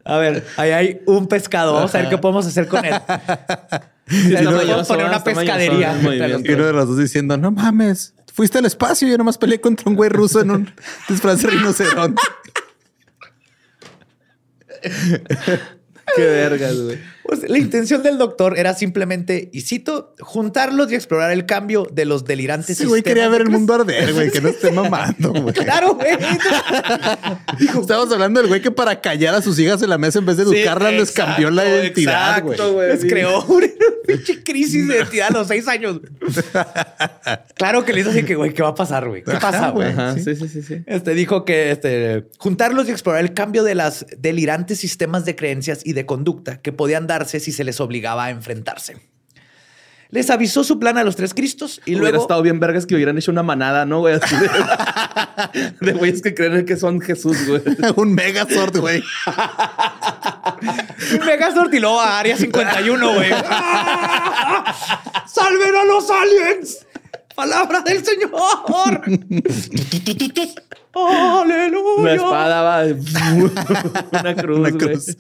[0.03, 1.73] A ver, ahí hay un pescado.
[1.73, 2.93] Vamos a ver qué podemos hacer con él.
[4.11, 5.95] Nos mañoso, podemos poner una pescadería.
[6.43, 9.61] Y uno de los dos diciendo, no mames, fuiste al espacio y yo nomás peleé
[9.61, 10.73] contra un güey ruso en un
[11.07, 12.21] disfraz de rinoceronte.
[16.15, 16.99] Qué vergas, güey.
[17.23, 22.05] Pues, la intención del doctor era simplemente, y cito, juntarlos y explorar el cambio de
[22.05, 22.69] los delirantes.
[22.71, 25.53] Ese güey quería ver el mundo arder, güey, que no esté mamando, güey.
[25.53, 26.17] Claro, güey.
[27.81, 30.38] Estamos hablando del güey que para callar a sus hijas en la mesa en vez
[30.38, 32.53] de educarlas les cambió la identidad, güey.
[32.53, 32.88] exacto, güey.
[32.89, 33.07] Les Sí.
[33.07, 33.67] creó una
[34.07, 35.99] pinche crisis de identidad a los seis años.
[37.55, 39.23] claro que le hizo así que, güey, ¿qué va a pasar, güey?
[39.23, 39.89] ¿Qué pasa, güey?
[39.89, 40.81] Ajá, sí, sí, sí, sí.
[40.86, 45.81] Este dijo que este, juntarlos y explorar el cambio de las delirantes sistemas de creencias
[45.86, 48.97] y de conducta que podían darse si se les obligaba a enfrentarse.
[50.10, 52.95] Les avisó su plan a los tres Cristos y Hubiera luego estado bien vergas que
[52.95, 54.15] hubieran hecho una manada, ¿no, güey?
[54.15, 54.50] Así de,
[55.86, 57.62] de güeyes que creen que son Jesús, güey.
[57.95, 59.02] un megazord, güey.
[61.19, 63.30] un Megazord y luego a Área 51, güey.
[65.28, 66.86] ¡Salven a los aliens!
[67.34, 69.02] ¡Palabra del Señor!
[70.93, 71.95] ¡Aleluya!
[71.97, 72.84] Una espada va.
[74.19, 74.78] Una cruz, Una güey.
[74.78, 75.15] cruz.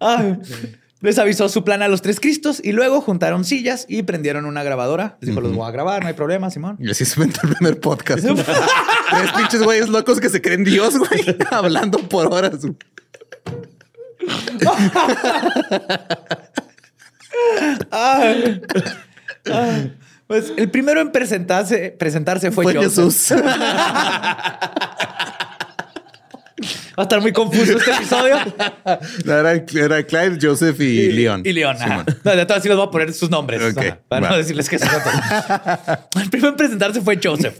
[1.02, 4.62] Les avisó su plan a los tres Cristos y luego juntaron sillas y prendieron una
[4.62, 5.16] grabadora.
[5.20, 6.76] Les dijo, los voy a grabar, no hay problema, Simón.
[6.78, 8.22] Y así se inventó el primer podcast.
[9.10, 12.58] Tres pinches güeyes locos que se creen Dios, güey, hablando por horas.
[20.26, 23.06] Pues el primero en presentarse, presentarse fue, Fue Joseph.
[23.06, 23.32] Jesús.
[27.00, 28.36] Va a estar muy confuso este episodio.
[29.24, 31.40] Era, era Clive, Joseph y, Leon.
[31.46, 31.74] Y León.
[31.76, 31.88] ajá.
[32.04, 32.06] Simón.
[32.22, 33.74] No, de todas sí les voy a poner sus nombres.
[33.74, 34.30] Ajá, para va.
[34.32, 35.14] no decirles que son otros.
[36.22, 37.58] El primero en presentarse fue Joseph.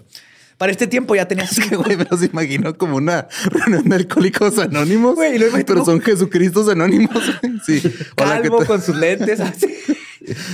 [0.58, 4.58] Para este tiempo ya tenía que, güey, me los imagino como una reunión de alcohólicos
[4.58, 5.14] anónimos.
[5.14, 7.24] Güey, lo pero son Jesucristos anónimos.
[7.64, 7.82] Sí.
[8.20, 9.40] Hola, con sus lentes.
[9.40, 9.74] así.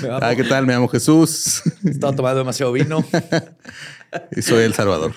[0.01, 0.65] Me va a Ah, ¿qué tal?
[0.65, 3.05] Me llamo Jesús Estaba tomando demasiado vino.
[4.31, 5.13] y soy el Salvador.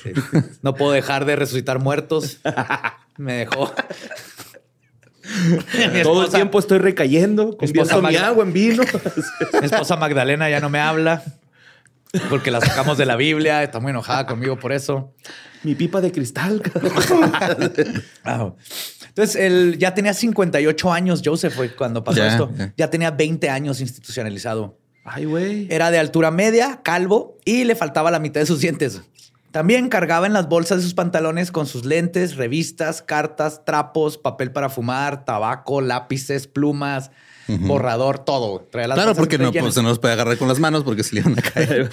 [0.64, 2.40] No puedo dejar de resucitar muertos.
[3.20, 3.72] Me dejó.
[5.94, 8.84] Mi Todo el esposa- tiempo estoy recayendo, convierto mi Magda- agua en vino.
[9.60, 11.22] Mi esposa Magdalena ya no me habla
[12.30, 13.62] porque la sacamos de la Biblia.
[13.62, 15.14] Está muy enojada conmigo por eso.
[15.64, 16.62] mi pipa de cristal.
[18.24, 18.54] Ah.
[19.10, 22.52] Entonces, él ya tenía 58 años, Joseph, fue cuando pasó Ya, esto.
[22.56, 22.74] ya.
[22.78, 25.68] Ya tenía 20 años institucionalizado Ay, güey.
[25.70, 29.02] Era de altura media, calvo y le faltaba la mitad de sus dientes.
[29.52, 34.52] También cargaba en las bolsas de sus pantalones con sus lentes, revistas, cartas, trapos, papel
[34.52, 37.10] para fumar, tabaco, lápices, plumas,
[37.48, 38.68] borrador, todo.
[38.72, 41.16] Traía las claro, porque no, pues, se nos puede agarrar con las manos porque se
[41.16, 41.90] le iban a caer.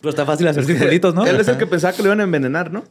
[0.00, 1.26] Pero está fácil hacer circulitos, ¿no?
[1.26, 2.84] Él es el que pensaba que lo iban a envenenar, ¿no?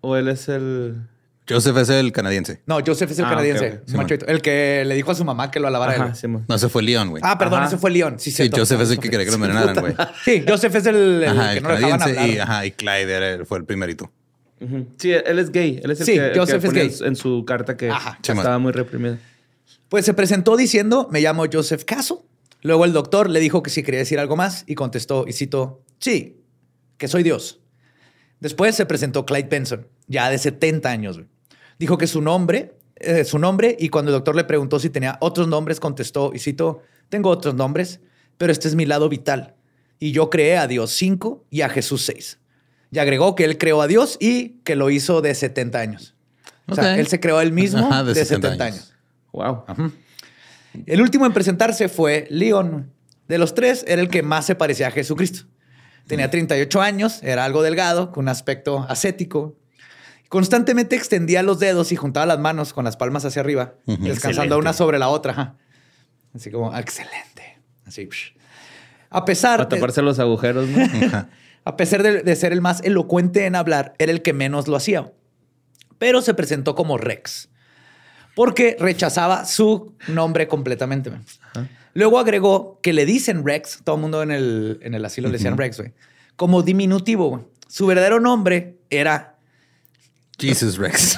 [0.00, 1.08] O él es el...
[1.48, 2.62] Joseph es el canadiense.
[2.66, 3.82] No, Joseph es el ah, canadiense.
[4.26, 6.12] el que le dijo a su mamá que lo alabara
[6.48, 7.22] no, ese fue Leon, güey.
[7.24, 8.18] Ah, perdón, ese fue Leon.
[8.18, 9.94] Sí, sí Joseph es el que quería que lo envenenaran, güey.
[10.24, 14.10] Sí, Joseph es el, que no canadiense y, ajá, y Clyde fue el primerito.
[14.96, 15.80] Sí, él es gay.
[15.82, 16.94] Él es el sí, que, Joseph es gay.
[17.02, 19.18] En su carta que estaba muy reprimido.
[19.88, 22.26] Pues se presentó diciendo, me llamo Joseph Caso.
[22.62, 25.82] Luego el doctor le dijo que si quería decir algo más y contestó, y cito,
[25.98, 26.40] sí,
[26.96, 27.60] que soy Dios.
[28.40, 31.20] Después se presentó Clyde Benson, ya de 70 años.
[31.78, 35.18] Dijo que su nombre, eh, su nombre, y cuando el doctor le preguntó si tenía
[35.20, 38.00] otros nombres, contestó, y cito, tengo otros nombres,
[38.38, 39.54] pero este es mi lado vital.
[39.98, 42.38] Y yo creé a Dios 5 y a Jesús 6.
[42.90, 46.14] Y agregó que él creó a Dios y que lo hizo de 70 años.
[46.66, 48.94] O sea, él se creó él mismo de, 70, años.
[49.32, 49.64] Wow.
[50.86, 52.92] El último en presentarse fue León.
[53.28, 55.46] De los tres, era el que más se parecía a Jesucristo.
[56.06, 59.56] Tenía 38 años, era algo delgado, con un aspecto ascético.
[60.28, 64.72] Constantemente extendía los dedos y juntaba las manos con las palmas hacia arriba, descansando una
[64.72, 65.56] sobre la otra.
[66.34, 67.60] Así como, ah, excelente.
[67.86, 68.08] Así.
[69.10, 69.60] A pesar.
[69.60, 70.78] A taparse los agujeros, ¿no?
[71.64, 75.12] a pesar de, ser el más elocuente en hablar, era el que menos lo hacía.
[75.98, 77.48] Pero se presentó como Rex,
[78.34, 81.12] porque rechazaba su nombre completamente.
[81.94, 85.34] Luego agregó que le dicen Rex, todo el mundo en el, en el asilo le
[85.34, 85.82] decían Rex,
[86.34, 87.48] como diminutivo.
[87.68, 89.33] Su verdadero nombre era
[90.38, 91.16] Jesus Rex.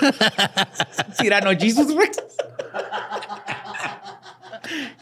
[1.18, 2.18] Cyrano Jesus Rex.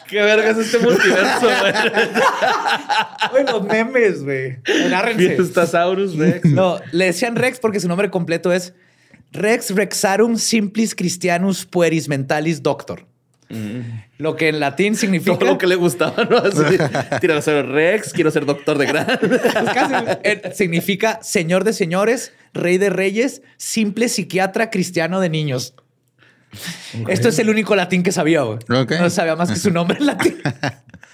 [0.09, 1.47] Qué verga es este multiverso,
[3.31, 3.45] güey.
[3.45, 4.59] los memes, güey.
[4.87, 5.37] Agárrense.
[6.17, 6.45] Rex.
[6.51, 8.75] No, le decían Rex porque su nombre completo es
[9.33, 13.07] Rex Rexarum Simplis Christianus Pueris Mentalis Doctor.
[14.19, 15.39] Lo que en latín significa.
[15.39, 16.39] Todo lo que le gustaba, ¿no?
[16.39, 16.63] Así,
[17.43, 19.07] ser Rex, quiero ser doctor de gran.
[19.19, 19.41] Pues
[20.23, 25.75] eh, significa señor de señores, rey de reyes, simple psiquiatra cristiano de niños.
[27.09, 28.43] Esto es el único latín que sabía.
[28.69, 30.37] No sabía más que su nombre en latín.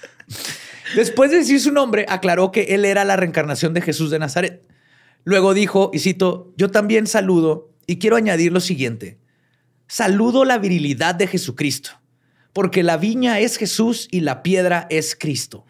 [0.95, 4.67] Después de decir su nombre, aclaró que él era la reencarnación de Jesús de Nazaret.
[5.25, 9.19] Luego dijo, y cito, yo también saludo y quiero añadir lo siguiente.
[9.87, 11.91] Saludo la virilidad de Jesucristo
[12.57, 15.67] porque la viña es Jesús y la piedra es Cristo.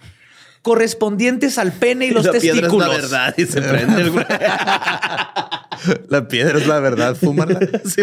[0.61, 2.71] Correspondientes al pene y los la testículos.
[2.71, 4.11] Piedra es la verdad y se prende el
[6.09, 7.59] La piedra es la verdad, fúmala.
[7.85, 8.01] sí,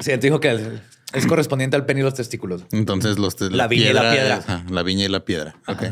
[0.00, 0.80] sí, él dijo que
[1.12, 2.64] es correspondiente al pene y los testículos.
[2.72, 4.64] Entonces, los la, viña y la piedra.
[4.68, 5.56] la viña y la piedra.
[5.66, 5.82] Ok.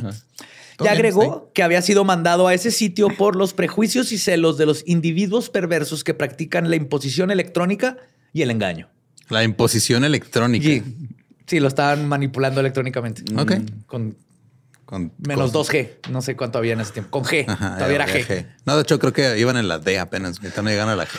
[0.82, 4.64] Ya agregó que había sido mandado a ese sitio por los prejuicios y celos de
[4.66, 7.98] los individuos perversos que practican la imposición electrónica
[8.32, 8.88] y el engaño.
[9.28, 10.82] La imposición electrónica.
[11.46, 13.22] Sí, lo estaban manipulando electrónicamente.
[13.36, 13.52] Ok.
[13.86, 14.16] Con,
[15.18, 16.10] menos 2G.
[16.10, 17.10] No sé cuánto había en ese tiempo.
[17.10, 17.46] Con G.
[17.46, 18.46] Todavía era G.
[18.64, 20.42] No, de hecho, creo que iban en la D apenas.
[20.42, 21.18] Están llegando a la G.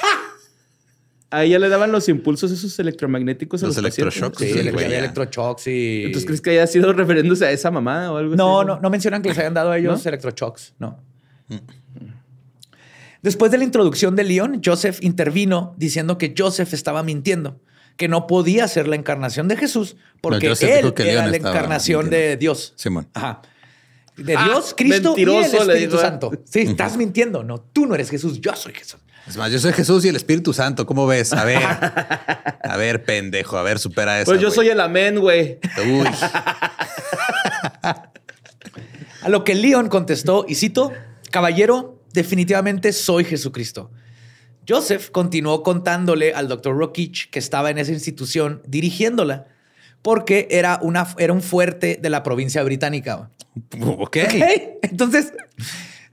[1.33, 3.61] Ahí ya le daban los impulsos esos electromagnéticos.
[3.61, 4.37] Los, electroshocks.
[4.37, 6.03] Sí, electroshocks y...
[6.03, 8.67] ¿Entonces crees que haya sido refiriéndose a esa mamá o algo no, así?
[8.67, 10.73] No, no mencionan que les hayan dado a ellos electroshocks.
[10.77, 10.99] No.
[11.47, 11.55] Mm.
[13.21, 17.61] Después de la introducción de Leon, Joseph intervino diciendo que Joseph estaba mintiendo
[17.95, 22.73] que no podía ser la encarnación de Jesús porque él era la encarnación de Dios.
[22.75, 23.07] Simón.
[23.13, 23.41] Ajá.
[24.23, 26.31] De Dios, ah, Cristo y el Espíritu Santo.
[26.45, 27.43] Sí, estás mintiendo.
[27.43, 28.99] No, tú no eres Jesús, yo soy Jesús.
[29.27, 30.85] Es más, yo soy Jesús y el Espíritu Santo.
[30.85, 31.31] ¿Cómo ves?
[31.33, 31.61] A ver,
[32.63, 34.31] a ver, pendejo, a ver, supera eso.
[34.31, 35.59] Pues yo soy el amén, güey.
[35.77, 36.07] Uy.
[39.21, 40.91] a lo que León contestó, y cito,
[41.29, 43.91] caballero, definitivamente soy Jesucristo.
[44.67, 49.47] Joseph continuó contándole al doctor Rokich que estaba en esa institución dirigiéndola
[50.01, 53.31] porque era, una, era un fuerte de la provincia británica.
[53.81, 54.17] Ok.
[54.81, 55.33] Entonces,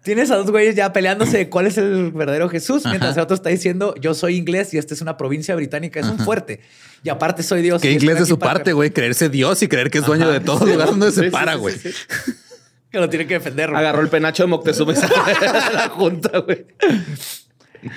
[0.03, 3.35] tienes a dos güeyes ya peleándose de cuál es el verdadero Jesús, mientras el otro
[3.35, 6.61] está diciendo, yo soy inglés y esta es una provincia británica, es un fuerte.
[7.03, 7.81] Y aparte soy Dios.
[7.83, 8.91] ¿Qué inglés de su parte, güey?
[8.91, 11.75] Creerse Dios y creer que es dueño de todo lugar donde se para, güey.
[12.91, 13.75] que lo tiene que defender.
[13.75, 16.67] Agarró el penacho de Moctezuma la junta, güey.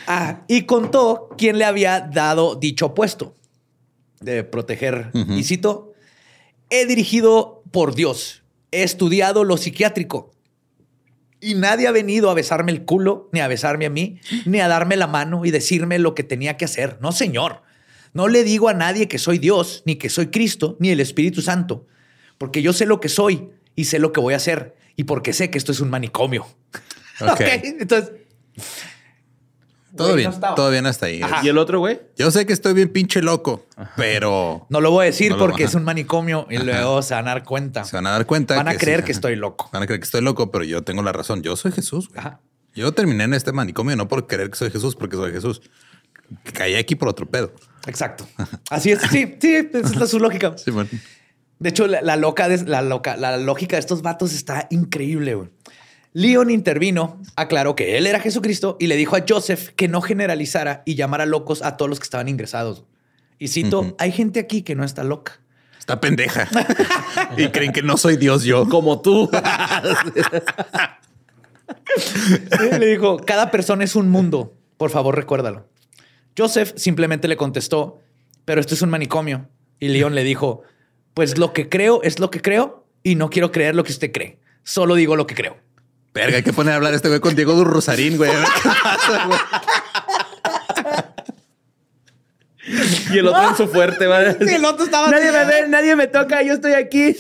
[0.08, 3.36] Ah, y contó quién le había dado dicho puesto
[4.20, 5.12] de proteger.
[5.14, 5.94] Y cito,
[6.70, 8.41] he dirigido por Dios,
[8.72, 10.32] he estudiado lo psiquiátrico
[11.42, 14.68] y nadie ha venido a besarme el culo, ni a besarme a mí, ni a
[14.68, 17.00] darme la mano y decirme lo que tenía que hacer.
[17.02, 17.64] No, señor.
[18.14, 21.42] No le digo a nadie que soy Dios, ni que soy Cristo, ni el Espíritu
[21.42, 21.88] Santo,
[22.38, 25.34] porque yo sé lo que soy y sé lo que voy a hacer, y porque
[25.34, 26.44] sé que esto es un manicomio.
[26.44, 26.52] Ok.
[27.32, 28.21] Ok, entonces...
[29.96, 30.56] Todo Güey, bien, no estaba.
[30.56, 31.22] todo bien hasta ahí.
[31.22, 31.42] Ajá.
[31.44, 32.00] ¿Y el otro, güey?
[32.18, 33.66] Yo sé que estoy bien pinche loco,
[33.98, 37.28] pero No lo voy a decir No porque es un manicomio y luego se van
[37.28, 37.84] a dar cuenta.
[37.84, 38.56] se van a dar cuenta.
[38.56, 39.70] Van a creer que estoy loco.
[39.74, 41.42] Van a creer que estoy loco, pero yo tengo la razón.
[41.44, 42.10] Yo soy Jesús.
[42.10, 42.26] güey.
[42.74, 45.62] Yo terminé en este manicomio no por creer que soy Jesús, porque soy Jesús.
[46.54, 47.52] Caí aquí por otro pedo.
[47.86, 48.26] Exacto.
[48.70, 49.02] Así es.
[49.12, 50.56] Sí, sí, esa es la- su lógica.
[50.58, 50.90] Sí, bueno.
[51.60, 55.36] De hecho, la, la loca de- la, loca, la lógica de estos vatos está increíble.
[55.36, 55.50] güey.
[56.14, 60.84] Leon intervino, aclaró que él era Jesucristo y le dijo a Joseph que no generalizara
[60.86, 62.84] y llamara locos a todos los que estaban ingresados.
[63.40, 65.40] Y cito, hay gente aquí que no está loca.
[65.80, 66.48] Está pendeja.
[67.38, 68.70] y creen que no soy Dios yo.
[68.70, 69.30] Como tú.
[72.80, 74.54] le dijo, cada persona es un mundo.
[74.78, 75.68] Por favor, recuérdalo.
[76.38, 78.00] Joseph simplemente le contestó,
[78.46, 79.50] pero esto es un manicomio.
[79.80, 80.62] Y Leon le dijo,
[81.14, 84.12] pues lo que creo es lo que creo y no quiero creer lo que usted
[84.12, 84.40] cree.
[84.64, 85.58] Solo digo lo que creo.
[86.14, 88.32] Verga, hay que poner a hablar este güey con Diego Rosarín, güey.
[88.32, 89.40] A ver qué pasa, güey.
[93.14, 94.34] y el otro en su fuerte, va.
[94.34, 97.16] Sí, el otro estaba Nadie me ve, nadie me toca, yo estoy aquí.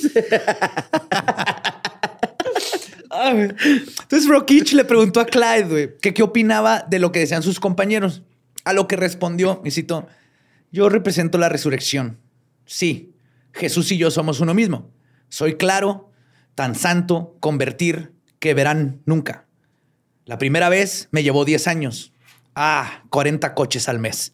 [3.11, 7.59] Entonces Rokich le preguntó a Clyde güey, que qué opinaba de lo que decían sus
[7.59, 8.23] compañeros.
[8.63, 10.07] A lo que respondió, y cito,
[10.71, 12.19] yo represento la resurrección.
[12.65, 13.13] Sí,
[13.53, 14.91] Jesús y yo somos uno mismo.
[15.29, 16.11] Soy claro,
[16.53, 19.45] tan santo, convertir, que verán nunca.
[20.25, 22.11] La primera vez me llevó 10 años.
[22.55, 24.33] Ah, 40 coches al mes.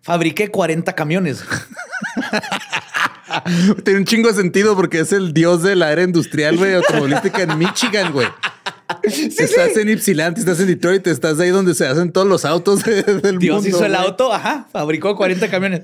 [0.00, 1.44] Fabriqué 40 camiones.
[3.84, 7.42] Tiene un chingo de sentido porque es el dios de la era industrial, güey, automovilística
[7.42, 8.28] en Michigan, güey.
[9.02, 13.02] estás en Ypsilanti, estás en Detroit, estás ahí donde se hacen todos los autos de-
[13.02, 13.68] del Dios mundo.
[13.68, 14.04] hizo el güey.
[14.06, 15.80] auto, ajá, fabricó 40 camiones.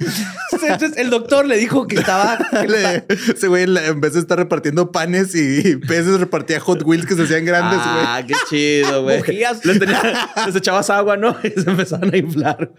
[0.53, 2.39] Entonces el doctor le dijo que estaba...
[2.51, 7.07] que le Ese güey, en vez de estar repartiendo panes y peces, repartía Hot Wheels
[7.07, 8.05] que se hacían grandes, güey.
[8.07, 9.19] Ah, qué chido, güey.
[9.19, 9.65] Bujías.
[9.65, 11.37] Les, tenía- les echabas agua, ¿no?
[11.45, 12.71] Y se empezaban a inflar.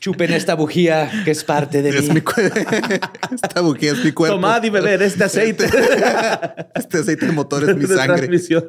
[0.00, 2.14] Chupen esta bujía que es parte de Es mí.
[2.14, 2.22] mi
[3.34, 4.36] Esta bujía es mi cuerpo.
[4.36, 5.66] Tomad y beber este aceite.
[6.74, 8.16] Este aceite de motor es mi de sangre.
[8.18, 8.64] transmisión.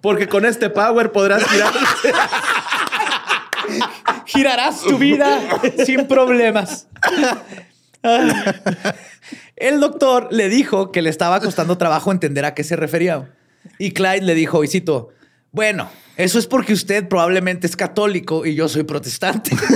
[0.00, 1.72] Porque con este power podrás tirar.
[4.26, 5.40] Girarás tu vida
[5.84, 6.86] sin problemas.
[9.56, 13.30] El doctor le dijo que le estaba costando trabajo entender a qué se refería.
[13.78, 15.10] Y Clyde le dijo, y cito,
[15.52, 19.56] bueno, eso es porque usted probablemente es católico y yo soy protestante.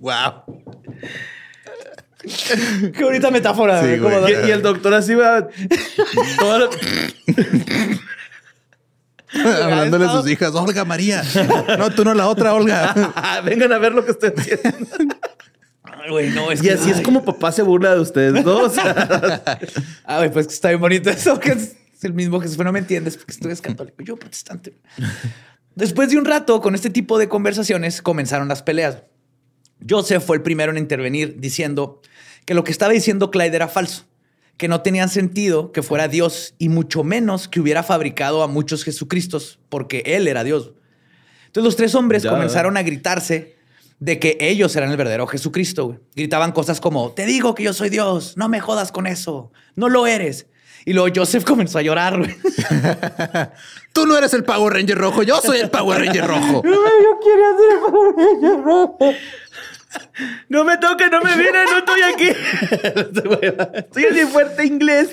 [0.00, 0.44] Wow.
[2.96, 3.80] Qué bonita metáfora.
[3.82, 3.98] Sí, ¿eh?
[3.98, 4.14] güey.
[4.14, 5.48] Como- Y, y el doctor así va.
[6.38, 6.68] toda la-
[9.64, 11.22] Hablándole a sus hijas, Olga María.
[11.78, 13.40] No, tú no la otra, Olga.
[13.44, 14.88] Vengan a ver lo que estoy haciendo.
[15.82, 18.74] Ay, güey, no, es Y que- así es como papá se burla de ustedes dos.
[20.04, 22.78] Ah, güey, pues que está bien bonito eso, que es el mismo Jesús, no me
[22.78, 24.78] entiendes porque tú eres católico, yo protestante.
[25.74, 28.98] Después de un rato con este tipo de conversaciones comenzaron las peleas.
[29.88, 32.00] Joseph fue el primero en intervenir diciendo
[32.48, 34.06] que lo que estaba diciendo Clyde era falso,
[34.56, 38.84] que no tenía sentido que fuera Dios y mucho menos que hubiera fabricado a muchos
[38.84, 40.72] Jesucristos porque él era Dios.
[41.44, 42.30] Entonces los tres hombres Ya.
[42.30, 43.58] comenzaron a gritarse
[44.00, 45.88] de que ellos eran el verdadero Jesucristo.
[45.88, 45.98] güey.
[46.16, 49.90] Gritaban cosas como, te digo que yo soy Dios, no me jodas con eso, no
[49.90, 50.46] lo eres.
[50.86, 52.16] Y luego Joseph comenzó a llorar.
[52.16, 52.34] güey.
[53.92, 56.62] Tú no eres el Power Ranger rojo, yo soy el Power Ranger rojo.
[60.48, 62.28] No me toque, no me viene, no estoy aquí.
[63.96, 65.10] En mi fuerte inglés.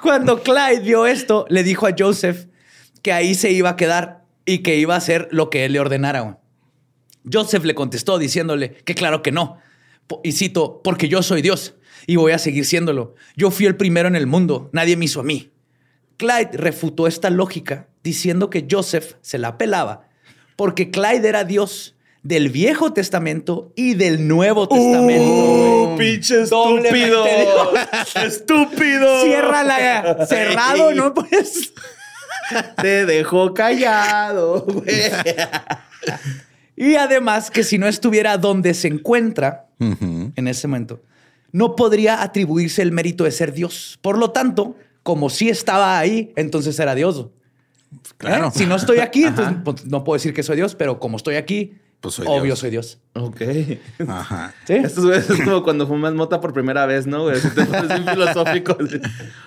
[0.00, 2.46] Cuando, Clyde vio esto, le dijo a Joseph
[3.02, 5.80] que ahí se iba a quedar y que iba a hacer lo que él le
[5.80, 6.38] ordenara.
[7.30, 9.58] Joseph le contestó diciéndole que claro que no.
[10.22, 11.74] Y cito, porque yo soy Dios
[12.06, 13.14] y voy a seguir siéndolo.
[13.36, 15.50] Yo fui el primero en el mundo, nadie me hizo a mí.
[16.16, 20.08] Clyde refutó esta lógica diciendo que Joseph se la pelaba
[20.56, 21.91] porque Clyde era Dios
[22.22, 25.94] del Viejo Testamento y del Nuevo Testamento.
[25.94, 27.24] Uh, pinche estúpido.
[28.24, 29.22] Estúpido.
[29.24, 31.14] Cierra la cerrado, ¿no?
[31.22, 31.72] Pues.
[32.80, 34.86] Te dejó callado, güey.
[36.74, 41.00] Y además que si no estuviera donde se encuentra en ese momento,
[41.52, 43.98] no podría atribuirse el mérito de ser Dios.
[44.02, 47.28] Por lo tanto, como si estaba ahí, entonces era Dios.
[48.16, 48.48] Claro.
[48.48, 48.52] ¿Eh?
[48.54, 51.36] Si no estoy aquí, entonces pues, no puedo decir que soy Dios, pero como estoy
[51.36, 52.58] aquí, pues soy Obvio, Dios.
[52.58, 52.98] soy Dios.
[53.14, 53.40] Ok.
[54.08, 54.52] Ajá.
[54.66, 54.74] ¿Sí?
[54.74, 57.40] Estos güeyes es como cuando fumas mota por primera vez, ¿no, güey?
[57.54, 58.76] Pones bien filosófico.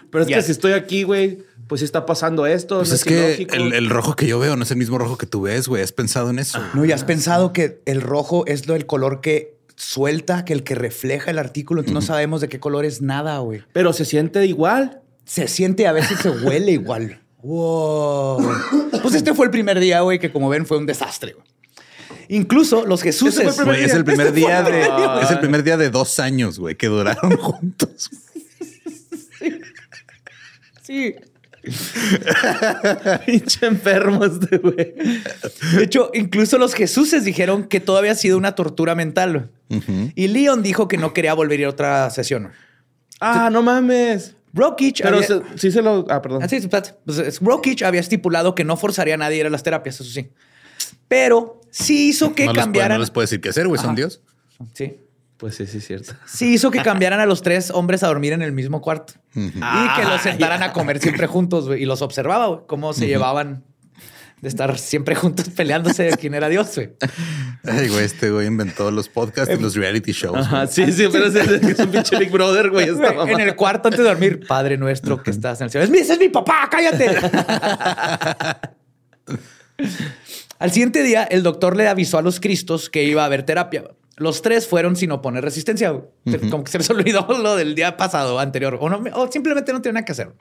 [0.10, 2.78] Pero es que si estoy aquí, güey, pues sí está pasando esto.
[2.78, 5.18] Pues no es que el, el rojo que yo veo no es el mismo rojo
[5.18, 5.84] que tú ves, güey.
[5.84, 6.60] ¿Has pensado en eso?
[6.74, 10.64] No, y has pensado que el rojo es lo el color que suelta, que el
[10.64, 11.82] que refleja el artículo.
[11.82, 13.64] Entonces no sabemos de qué color es nada, güey.
[13.74, 15.02] Pero se siente igual.
[15.26, 17.20] Se siente, a veces se huele igual.
[17.46, 18.42] Wow.
[19.04, 21.34] Pues este fue el primer día, güey, que como ven fue un desastre.
[21.34, 21.46] güey.
[22.30, 23.38] Incluso los Jesús.
[23.38, 24.82] Es el primer día de
[25.24, 28.10] es el primer día de dos años, güey, que duraron juntos.
[30.82, 31.16] Sí.
[33.26, 34.94] Pinche enfermo este, güey.
[35.76, 39.50] De hecho, incluso los Jesuses dijeron que todo había sido una tortura mental.
[40.16, 42.52] Y Leon dijo que no quería volver a ir a otra sesión.
[43.20, 44.36] Ah, no mames.
[44.54, 46.06] Brokich Pero había- se- sí se lo.
[46.10, 46.42] Ah, perdón.
[46.44, 46.60] Ah, sí.
[47.06, 50.00] Pues, es- Brokich había estipulado que no forzaría a nadie a ir a las terapias,
[50.00, 50.30] eso sí.
[51.08, 52.98] Pero sí hizo que no, les puede, cambiaran.
[52.98, 53.82] no les puede decir qué hacer, güey.
[53.82, 53.96] Son.
[53.96, 54.22] Dios.
[54.74, 54.98] Sí.
[55.38, 56.14] Pues sí, sí, es cierto.
[56.26, 59.14] Sí hizo que cambiaran a los tres hombres a dormir en el mismo cuarto.
[59.34, 61.84] Y que los sentaran a comer siempre juntos, güey.
[61.84, 63.64] Y los observaba, güey, cómo se llevaban
[64.42, 66.92] de estar siempre juntos peleándose de quién era Dios, güey.
[67.64, 70.38] Ay, güey, este güey inventó los podcasts y los reality shows.
[70.38, 72.90] Ajá, sí, sí, pero es, es un pinche Big Brother, güey.
[72.90, 73.34] esta Güey.
[73.34, 75.84] En el cuarto antes de dormir, Padre nuestro que estás en el cielo.
[75.84, 77.10] Es mi, ese es mi papá, cállate.
[80.60, 83.84] Al siguiente día, el doctor le avisó a los cristos que iba a haber terapia.
[84.18, 85.94] Los tres fueron sin oponer resistencia.
[86.50, 89.82] Como que se les olvidó lo del día pasado, anterior, o, no, o simplemente no
[89.82, 90.34] tenían nada que hacer.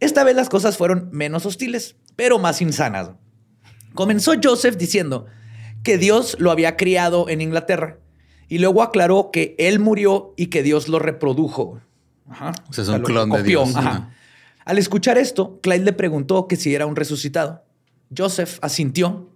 [0.00, 3.10] Esta vez las cosas fueron menos hostiles, pero más insanas.
[3.94, 5.26] Comenzó Joseph diciendo
[5.82, 7.98] que Dios lo había criado en Inglaterra
[8.48, 11.80] y luego aclaró que él murió y que Dios lo reprodujo.
[12.28, 12.52] Ajá.
[12.68, 13.42] O sea, es un lo clon de.
[13.42, 13.74] Dios.
[13.74, 14.10] Ajá.
[14.64, 17.63] Al escuchar esto, Clyde le preguntó que si era un resucitado.
[18.16, 19.28] Joseph asintió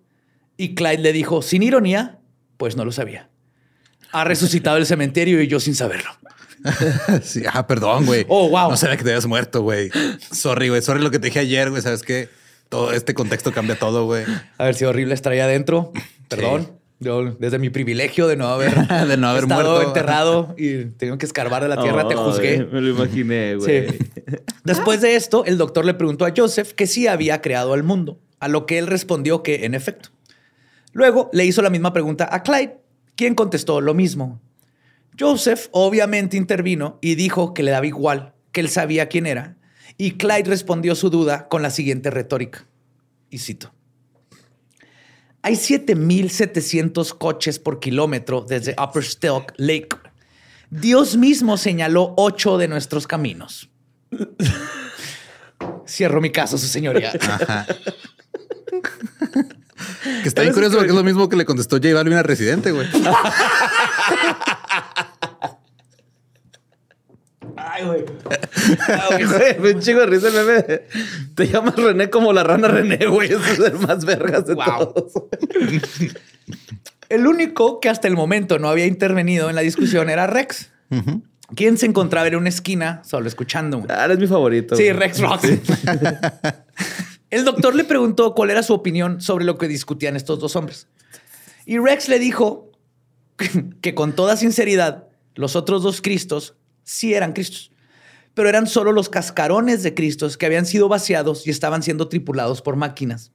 [0.56, 2.18] y Clyde le dijo, sin ironía,
[2.56, 3.28] pues no lo sabía.
[4.12, 6.10] Ha resucitado el cementerio y yo sin saberlo.
[7.22, 8.26] Sí, ah, perdón, güey.
[8.28, 8.70] Oh, wow.
[8.70, 9.90] No sabía que te habías muerto, güey.
[10.32, 10.82] Sorry, güey.
[10.82, 11.82] Sorry lo que te dije ayer, güey.
[11.82, 12.28] Sabes que
[12.68, 14.24] todo este contexto cambia todo, güey.
[14.58, 15.92] Haber sido horrible estar ahí adentro.
[16.28, 16.77] Perdón.
[17.00, 18.74] Yo, desde mi privilegio de no haber,
[19.08, 19.88] De no haber estado muerto.
[19.88, 22.66] enterrado y tengo que escarbar de la tierra, te juzgué.
[22.72, 23.88] Me lo imaginé, güey.
[23.88, 23.98] Sí.
[24.64, 28.18] Después de esto, el doctor le preguntó a Joseph que sí había creado al mundo,
[28.40, 30.10] a lo que él respondió que en efecto.
[30.92, 32.78] Luego le hizo la misma pregunta a Clyde,
[33.14, 34.40] quien contestó lo mismo.
[35.18, 39.56] Joseph obviamente intervino y dijo que le daba igual, que él sabía quién era,
[39.96, 42.66] y Clyde respondió su duda con la siguiente retórica.
[43.30, 43.72] Y cito.
[45.48, 49.96] Hay 7.700 coches por kilómetro desde Upper Stelk Lake.
[50.68, 53.70] Dios mismo señaló ocho de nuestros caminos.
[55.88, 57.14] Cierro mi caso, su señoría.
[57.18, 57.66] Ajá.
[60.22, 62.70] que está bien curioso porque es lo mismo que le contestó J Balvin a Residente,
[62.70, 62.86] güey.
[67.78, 69.72] Ay, güey.
[69.74, 70.82] Un chingo de risa el meme.
[71.34, 73.32] Te llamas René como la rana René, güey.
[73.32, 74.64] Ese es el más vergas de Wow.
[74.94, 75.12] todos.
[77.08, 80.70] El único que hasta el momento no había intervenido en la discusión era Rex,
[81.54, 83.84] quien se encontraba en una esquina solo escuchando.
[83.88, 84.76] Ah, eres mi favorito.
[84.76, 84.92] Sí, güey.
[84.94, 85.44] Rex Rock.
[87.30, 90.86] El doctor le preguntó cuál era su opinión sobre lo que discutían estos dos hombres.
[91.66, 92.72] Y Rex le dijo
[93.82, 95.04] que con toda sinceridad,
[95.34, 96.54] los otros dos Cristos
[96.88, 97.70] sí eran Cristos,
[98.34, 102.62] pero eran solo los cascarones de Cristos que habían sido vaciados y estaban siendo tripulados
[102.62, 103.30] por máquinas.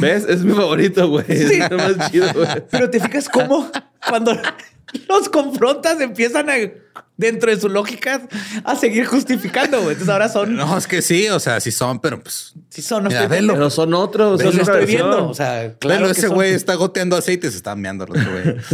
[0.00, 0.26] ¿Ves?
[0.28, 1.24] Es mi favorito, güey.
[1.28, 2.46] Es el más chido, güey.
[2.70, 3.70] Pero te fijas cómo
[4.06, 4.36] cuando
[5.08, 6.54] los confrontas empiezan a,
[7.16, 8.28] dentro de su lógica,
[8.64, 9.78] a seguir justificando.
[9.78, 9.92] güey.
[9.92, 12.52] Entonces ahora son, No, es que sí, o sea, sí son, pero pues.
[12.68, 13.54] sí son, no Mira, estoy velo.
[13.54, 14.42] Pero son otros.
[14.42, 15.08] Los estoy versión.
[15.08, 15.30] viendo.
[15.30, 16.02] O sea, claro.
[16.02, 16.34] Velo, ese son.
[16.34, 18.56] güey está goteando aceite, se está meando el otro güey.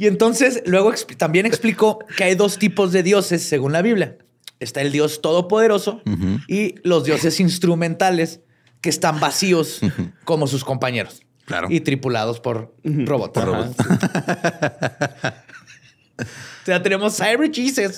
[0.00, 4.16] Y entonces luego también explicó que hay dos tipos de dioses según la Biblia.
[4.58, 6.00] Está el Dios todopoderoso
[6.48, 8.40] y los dioses instrumentales
[8.80, 9.82] que están vacíos
[10.24, 11.20] como sus compañeros.
[11.44, 11.66] Claro.
[11.70, 13.34] Y tripulados por robots.
[13.34, 13.76] Por robots.
[16.18, 17.94] O sea, tenemos Cyber Jesus.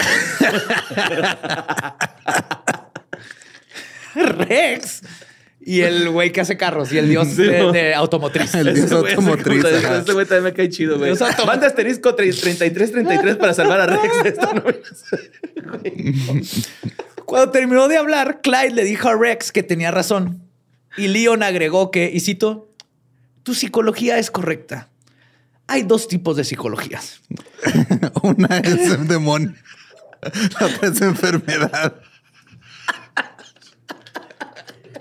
[4.17, 5.03] Rex.
[5.65, 8.53] Y el güey que hace carros y el dios Sí, de, de automotriz.
[8.55, 9.65] El dios automotriz.
[9.65, 11.15] Ese güey también me cae chido, güey.
[11.47, 14.81] Manda asterisco 3333 para salvar a Rex de esta novela.
[17.25, 20.43] Cuando terminó de hablar, Clyde le dijo a Rex que tenía razón.
[20.97, 22.69] Y Leon agregó que, y cito,
[23.43, 24.89] tu psicología es correcta.
[25.69, 27.21] Hay dos tipos de psicologías.
[28.23, 29.55] Una es un demonio.
[30.61, 31.95] La otra es enfermedad.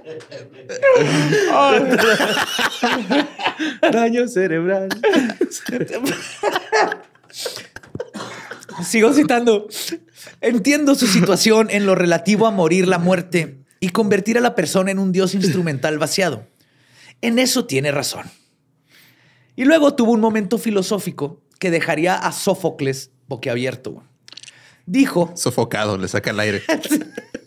[3.91, 4.89] Daño cerebral.
[8.83, 9.67] Sigo citando.
[10.39, 14.91] Entiendo su situación en lo relativo a morir la muerte y convertir a la persona
[14.91, 16.45] en un dios instrumental vaciado.
[17.21, 18.25] En eso tiene razón.
[19.55, 24.03] Y luego tuvo un momento filosófico que dejaría a Sófocles boquiabierto.
[24.85, 25.31] Dijo.
[25.35, 26.63] Sofocado, le saca el aire.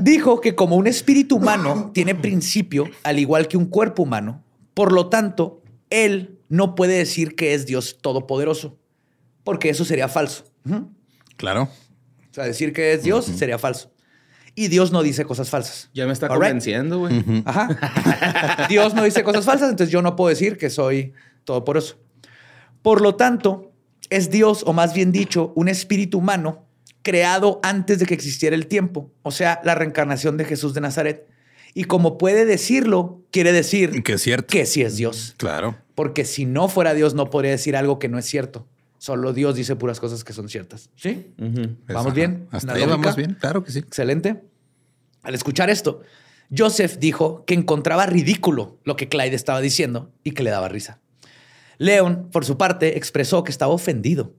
[0.00, 4.42] dijo que como un espíritu humano tiene principio, al igual que un cuerpo humano,
[4.74, 8.76] por lo tanto, él no puede decir que es Dios todopoderoso,
[9.44, 10.44] porque eso sería falso.
[11.36, 11.64] Claro.
[11.64, 13.90] O sea, decir que es Dios sería falso.
[14.56, 15.90] Y Dios no dice cosas falsas.
[15.94, 17.24] Ya me está convenciendo, güey.
[17.44, 18.66] Ajá.
[18.68, 21.12] Dios no dice cosas falsas, entonces yo no puedo decir que soy
[21.44, 21.96] todopoderoso.
[22.82, 23.72] Por lo tanto,
[24.10, 26.63] es Dios, o más bien dicho, un espíritu humano
[27.04, 31.28] creado antes de que existiera el tiempo, o sea, la reencarnación de Jesús de Nazaret.
[31.74, 34.48] Y como puede decirlo, quiere decir que es cierto.
[34.48, 35.34] Que sí es Dios.
[35.36, 35.76] Claro.
[35.94, 38.66] Porque si no fuera Dios, no podría decir algo que no es cierto.
[38.98, 40.90] Solo Dios dice puras cosas que son ciertas.
[40.96, 41.32] ¿Sí?
[41.86, 42.48] ¿Vamos bien?
[42.50, 43.80] Hasta ahí vamos bien, claro que sí.
[43.80, 44.42] Excelente.
[45.22, 46.00] Al escuchar esto,
[46.56, 51.00] Joseph dijo que encontraba ridículo lo que Clyde estaba diciendo y que le daba risa.
[51.78, 54.34] Leon, por su parte, expresó que estaba ofendido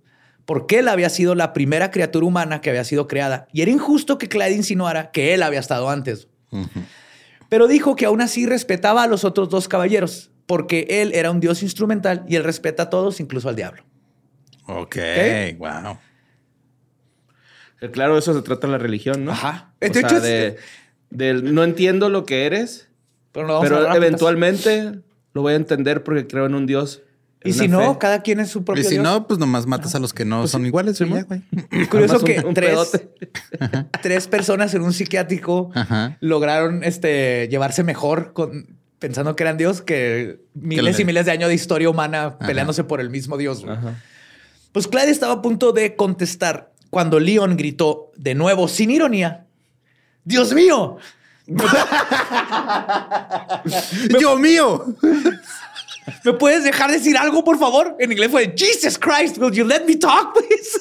[0.45, 4.17] porque él había sido la primera criatura humana que había sido creada y era injusto
[4.17, 6.27] que Clyde insinuara que él había estado antes.
[7.49, 11.39] Pero dijo que aún así respetaba a los otros dos caballeros porque él era un
[11.39, 13.83] dios instrumental y él respeta a todos, incluso al diablo.
[14.67, 14.97] Ok,
[15.57, 15.97] wow.
[17.91, 19.31] Claro, eso se trata de la religión, ¿no?
[19.31, 19.73] Ajá.
[19.81, 22.89] O sea, de, no entiendo lo que eres,
[23.31, 25.01] pero eventualmente
[25.33, 27.03] lo voy a entender porque creo en un Dios
[27.45, 29.99] y si no, cada quien es su propio Y si no, pues nomás matas a
[29.99, 30.97] los que no pues son iguales.
[30.97, 31.05] Sí,
[31.89, 32.43] Curioso que
[34.01, 35.71] tres, personas en un psiquiátrico
[36.19, 41.49] lograron este, llevarse mejor con, pensando que eran Dios que miles y miles de años
[41.49, 43.65] de historia humana peleándose por el mismo Dios.
[44.71, 49.45] Pues Clyde estaba a punto de contestar cuando Leon gritó de nuevo, sin ironía,
[50.25, 50.97] ¡Dios mío!
[54.17, 54.83] ¡Dios mío!
[56.23, 57.95] ¿Me puedes dejar decir algo, por favor?
[57.99, 60.79] En inglés fue Jesus Christ, will you let me talk, please?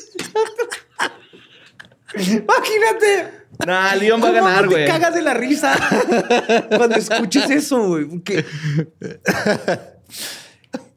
[2.42, 3.44] Imagínate.
[3.66, 4.84] Nah, Leon va a ganar, güey.
[4.84, 5.74] te cagas de la risa
[6.76, 8.08] cuando escuches eso, güey.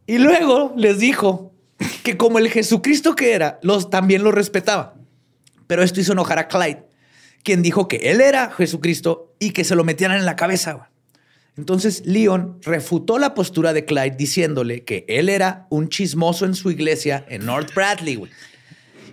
[0.10, 1.54] Y luego les dijo
[2.04, 4.96] que como el Jesucristo que era, los, también lo respetaba.
[5.68, 6.88] Pero esto hizo enojar a Clyde,
[7.44, 10.90] quien dijo que él era Jesucristo y que se lo metieran en la cabeza.
[11.58, 11.64] Güey.
[11.64, 16.70] Entonces Leon refutó la postura de Clyde diciéndole que él era un chismoso en su
[16.72, 18.22] iglesia en North Bradley,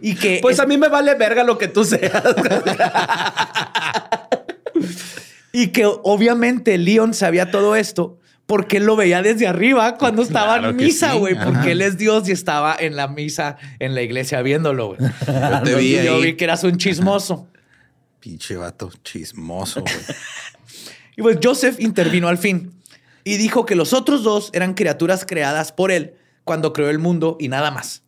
[0.03, 2.13] Y que pues a mí me vale verga lo que tú seas.
[5.53, 10.57] y que obviamente Leon sabía todo esto porque él lo veía desde arriba cuando estaba
[10.57, 14.43] en misa, güey, porque él es Dios y estaba en la misa en la iglesia
[14.43, 15.01] viéndolo, güey.
[15.65, 17.49] Yo, vi, yo vi que eras un chismoso.
[18.21, 19.95] Pinche vato chismoso, güey.
[21.17, 22.73] Y pues Joseph intervino al fin
[23.25, 27.37] y dijo que los otros dos eran criaturas creadas por él cuando creó el mundo
[27.41, 28.03] y nada más.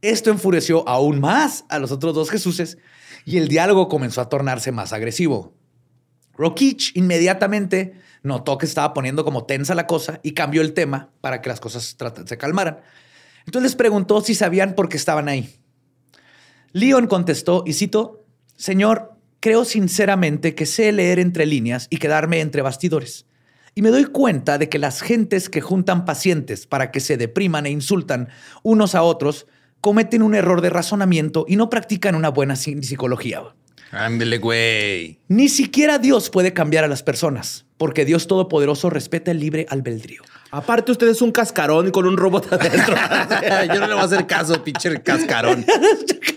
[0.00, 2.78] Esto enfureció aún más a los otros dos Jesuses
[3.24, 5.54] y el diálogo comenzó a tornarse más agresivo.
[6.34, 11.40] Rokich inmediatamente notó que estaba poniendo como tensa la cosa y cambió el tema para
[11.40, 12.80] que las cosas se calmaran.
[13.46, 15.54] Entonces les preguntó si sabían por qué estaban ahí.
[16.72, 18.24] Leon contestó, y cito,
[18.56, 19.11] Señor,
[19.42, 23.26] creo sinceramente que sé leer entre líneas y quedarme entre bastidores.
[23.74, 27.66] Y me doy cuenta de que las gentes que juntan pacientes para que se depriman
[27.66, 28.28] e insultan
[28.62, 29.46] unos a otros
[29.80, 33.42] cometen un error de razonamiento y no practican una buena psicología.
[33.90, 35.18] Ándele, güey.
[35.26, 40.22] Ni siquiera Dios puede cambiar a las personas, porque Dios Todopoderoso respeta el libre albedrío.
[40.52, 42.94] Aparte, usted es un cascarón con un robot adentro.
[43.74, 45.66] Yo no le voy a hacer caso, pinche cascarón.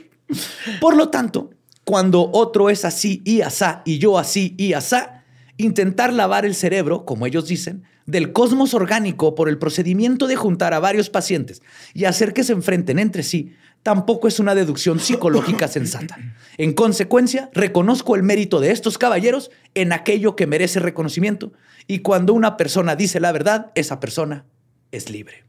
[0.82, 1.52] Por lo tanto,
[1.86, 5.24] cuando otro es así y asá y yo así y asá,
[5.58, 10.74] intentar lavar el cerebro, como ellos dicen, del cosmos orgánico por el procedimiento de juntar
[10.74, 11.62] a varios pacientes
[11.94, 16.18] y hacer que se enfrenten entre sí, tampoco es una deducción psicológica sensata.
[16.58, 21.54] En consecuencia, reconozco el mérito de estos caballeros en aquello que merece reconocimiento
[21.88, 24.46] y cuando una persona dice la verdad, esa persona
[24.92, 25.46] es libre.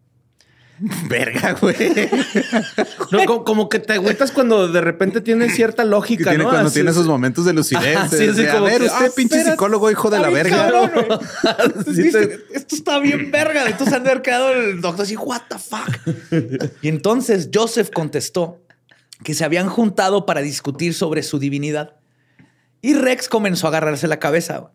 [1.08, 2.10] Verga, güey.
[3.10, 7.06] No, como, que te agüitas cuando de repente tiene cierta lógica, tiene Cuando tiene esos
[7.06, 8.10] momentos de lucidez.
[8.10, 10.70] sí, sí, como a ver, usted, ah, pinche psicólogo, hijo de la verga.
[12.52, 13.66] Esto está bien verga.
[13.66, 16.74] Entonces han de haber quedado el doctor así, what the fuck.
[16.82, 18.60] Y entonces Joseph contestó
[19.24, 21.96] que se habían juntado para discutir sobre su divinidad
[22.82, 24.70] Y Rex comenzó a agarrarse la cabeza.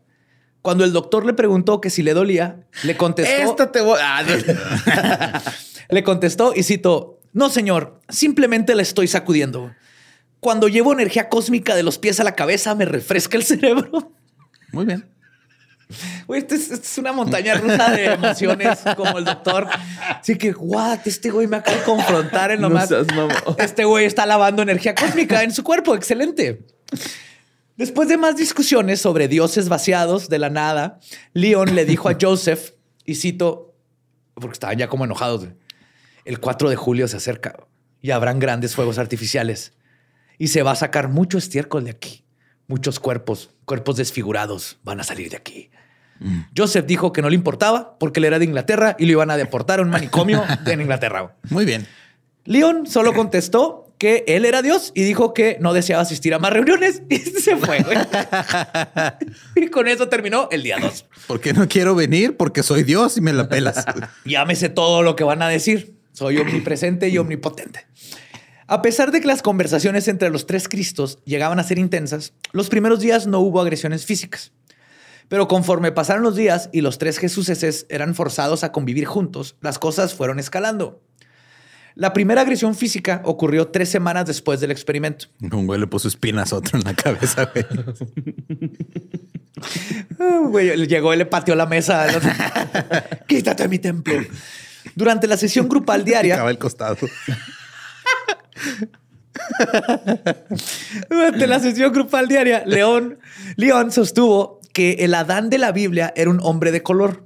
[0.61, 3.49] Cuando el doctor le preguntó que si le dolía, le contestó.
[3.51, 3.99] Esta te voy.
[4.01, 5.41] Ah, no.
[5.89, 9.71] Le contestó y cito: No, señor, simplemente le estoy sacudiendo.
[10.39, 14.13] Cuando llevo energía cósmica de los pies a la cabeza, me refresca el cerebro.
[14.71, 15.09] Muy bien.
[16.25, 19.67] Güey, esto es, esto es una montaña rusa de emociones como el doctor.
[20.21, 22.87] Así que, what, este güey me acaba de confrontar en lo No más.
[22.87, 23.05] seas.
[23.57, 25.93] Este güey está lavando energía cósmica en su cuerpo.
[25.95, 26.65] Excelente.
[27.81, 30.99] Después de más discusiones sobre dioses vaciados de la nada,
[31.33, 32.73] Leon le dijo a Joseph,
[33.05, 33.73] y cito,
[34.35, 35.47] porque estaban ya como enojados,
[36.23, 37.55] el 4 de julio se acerca
[37.99, 39.73] y habrán grandes fuegos artificiales
[40.37, 42.23] y se va a sacar mucho estiércol de aquí.
[42.67, 45.71] Muchos cuerpos, cuerpos desfigurados van a salir de aquí.
[46.55, 49.37] Joseph dijo que no le importaba porque él era de Inglaterra y lo iban a
[49.37, 51.35] deportar a un manicomio en Inglaterra.
[51.49, 51.87] Muy bien.
[52.45, 56.51] Leon solo contestó que él era Dios y dijo que no deseaba asistir a más
[56.51, 57.83] reuniones y se fue.
[57.83, 57.99] güey.
[59.55, 61.05] y con eso terminó el día 2.
[61.27, 62.35] ¿Por qué no quiero venir?
[62.35, 63.85] Porque soy Dios y me la pelas.
[64.25, 65.99] Llámese todo lo que van a decir.
[66.13, 67.85] Soy omnipresente y omnipotente.
[68.65, 72.69] A pesar de que las conversaciones entre los tres Cristos llegaban a ser intensas, los
[72.69, 74.51] primeros días no hubo agresiones físicas.
[75.27, 79.77] Pero conforme pasaron los días y los tres Jesuses eran forzados a convivir juntos, las
[79.77, 81.03] cosas fueron escalando.
[81.95, 85.25] La primera agresión física ocurrió tres semanas después del experimento.
[85.41, 87.65] Un güey le puso espinas a otro en la cabeza, güey.
[90.19, 92.07] Ah, güey, llegó y le pateó la mesa.
[93.27, 94.13] Quítate de mi templo.
[94.95, 96.97] Durante la sesión grupal diaria, Picaba el costado.
[101.09, 103.19] Durante la sesión grupal diaria, León,
[103.55, 107.25] León sostuvo que el Adán de la Biblia era un hombre de color.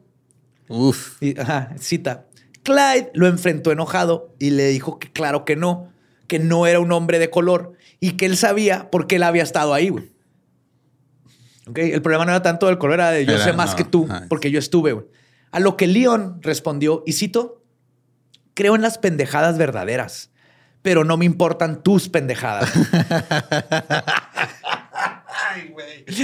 [0.67, 1.21] Uf.
[1.21, 2.25] Y, ajá, cita.
[2.65, 5.93] Clyde lo enfrentó enojado y le dijo que claro que no,
[6.27, 9.43] que no era un hombre de color y que él sabía por qué él había
[9.43, 10.11] estado ahí, güey.
[11.67, 13.75] Ok, El problema no era tanto del color, era de yo Era, sé más no,
[13.77, 15.05] que tú, porque yo estuve, güey.
[15.51, 17.63] A lo que León respondió, y cito,
[18.55, 20.31] creo en las pendejadas verdaderas,
[20.81, 22.71] pero no me importan tus pendejadas.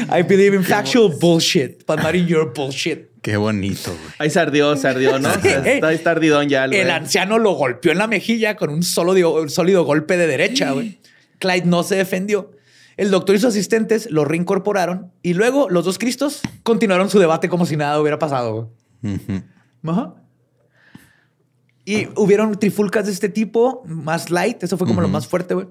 [0.10, 3.10] I believe in factual bullshit, but not in your bullshit.
[3.22, 4.14] Qué bonito, güey.
[4.18, 5.30] Ahí se ardió, se ardió, ¿no?
[5.42, 6.66] Sí, está, ahí está ardidón ya.
[6.66, 11.00] El anciano lo golpeó en la mejilla con un sólido, sólido golpe de derecha, güey.
[11.40, 12.52] Clyde no se defendió.
[12.98, 17.48] El doctor y sus asistentes lo reincorporaron y luego los dos cristos continuaron su debate
[17.50, 18.72] como si nada hubiera pasado.
[19.02, 19.20] güey.
[19.88, 20.16] Ajá.
[21.86, 25.68] Y hubieron trifulcas de este tipo, más light, eso fue como lo más fuerte, güey.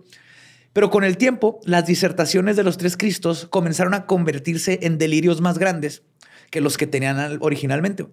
[0.73, 5.41] Pero con el tiempo, las disertaciones de los tres Cristos comenzaron a convertirse en delirios
[5.41, 6.03] más grandes
[6.51, 8.07] que los que tenían al- originalmente.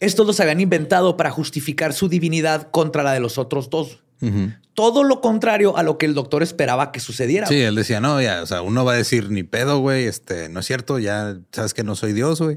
[0.00, 4.02] Estos los habían inventado para justificar su divinidad contra la de los otros dos.
[4.74, 7.46] Todo lo contrario a lo que el doctor esperaba que sucediera.
[7.46, 10.48] Sí, él decía, no, ya, o sea, uno va a decir ni pedo, güey, este,
[10.48, 12.56] no es cierto, ya sabes que no soy Dios, güey.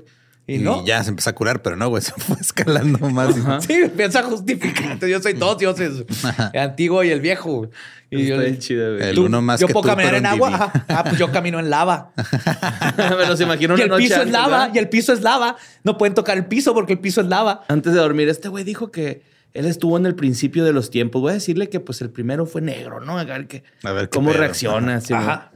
[0.55, 0.85] Y no.
[0.85, 3.35] ya se empezó a curar, pero no, güey, se fue escalando más.
[3.65, 4.97] Sí, empieza a justificar.
[5.05, 6.05] Yo soy dos dioses,
[6.53, 7.69] el antiguo y el viejo.
[8.09, 9.09] Y yo- bien chido, güey.
[9.09, 10.49] El uno más yo que puedo tú, caminar en agua.
[10.53, 10.85] Ajá.
[10.89, 12.11] Ah, pues yo camino en lava.
[12.97, 14.47] Me los imagino y el noche piso es lava.
[14.59, 14.71] ¿verdad?
[14.75, 15.55] Y el piso es lava.
[15.83, 17.63] No pueden tocar el piso porque el piso es lava.
[17.69, 19.23] Antes de dormir, este güey dijo que
[19.53, 21.21] él estuvo en el principio de los tiempos.
[21.21, 23.17] Voy a decirle que pues el primero fue negro, ¿no?
[23.17, 24.39] A ver, qué, A ver qué cómo pedo.
[24.41, 25.01] reacciona.
[25.11, 25.50] Ajá.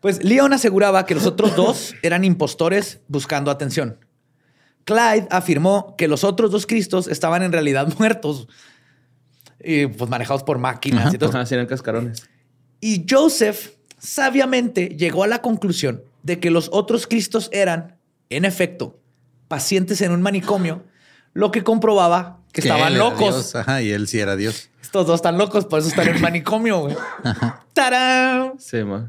[0.00, 3.98] Pues Leon aseguraba que los otros dos eran impostores buscando atención.
[4.84, 8.48] Clyde afirmó que los otros dos Cristos estaban en realidad muertos
[9.62, 11.30] y pues manejados por máquinas y todo.
[11.30, 12.28] Ajá, eran cascarones.
[12.80, 17.98] Y Joseph sabiamente llegó a la conclusión de que los otros Cristos eran,
[18.30, 18.98] en efecto,
[19.48, 20.82] pacientes en un manicomio,
[21.34, 23.54] lo que comprobaba que, Que estaban locos.
[23.54, 24.70] Ajá, y él sí era Dios.
[24.80, 26.96] Estos dos están locos, por eso están en un manicomio, güey.
[27.74, 28.54] ¡Tarán!
[28.58, 29.08] Sí, ma.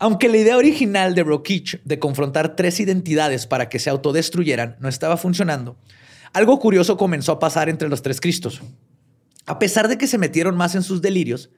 [0.00, 4.88] Aunque la idea original de Rokich de confrontar tres identidades para que se autodestruyeran no
[4.88, 5.76] estaba funcionando,
[6.32, 8.62] algo curioso comenzó a pasar entre los tres Cristos.
[9.46, 11.50] A pesar de que se metieron más en sus delirios,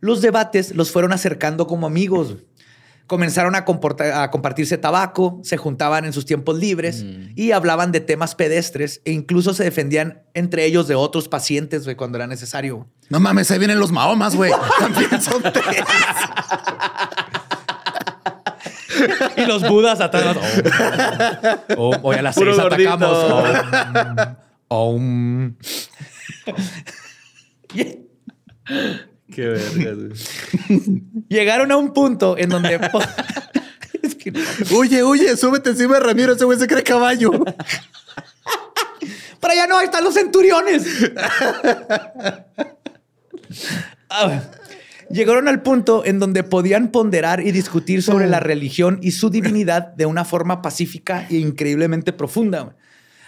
[0.00, 2.36] los debates los fueron acercando como amigos.
[3.06, 3.64] Comenzaron a,
[4.22, 9.12] a compartirse tabaco, se juntaban en sus tiempos libres y hablaban de temas pedestres e
[9.12, 12.88] incluso se defendían entre ellos de otros pacientes güey, cuando era necesario.
[13.08, 14.50] No mames, ahí vienen los mahomas, güey.
[14.80, 15.64] También son tres.
[19.36, 20.36] Y los budas atrás.
[21.76, 22.90] Oh, oh, hoy a las Puro seis gordito.
[22.92, 24.36] atacamos.
[24.68, 25.54] Oh, um.
[29.32, 31.02] Qué verga, güey.
[31.28, 32.80] Llegaron a un punto en donde.
[34.02, 34.40] Es que no.
[34.76, 37.30] Oye, oye, súbete encima de Ramiro, ese güey se cree caballo.
[39.40, 40.84] Para allá no, ahí están los centuriones.
[44.08, 44.40] Ah,
[45.10, 49.94] Llegaron al punto en donde podían ponderar y discutir sobre la religión y su divinidad
[49.94, 52.74] de una forma pacífica e increíblemente profunda.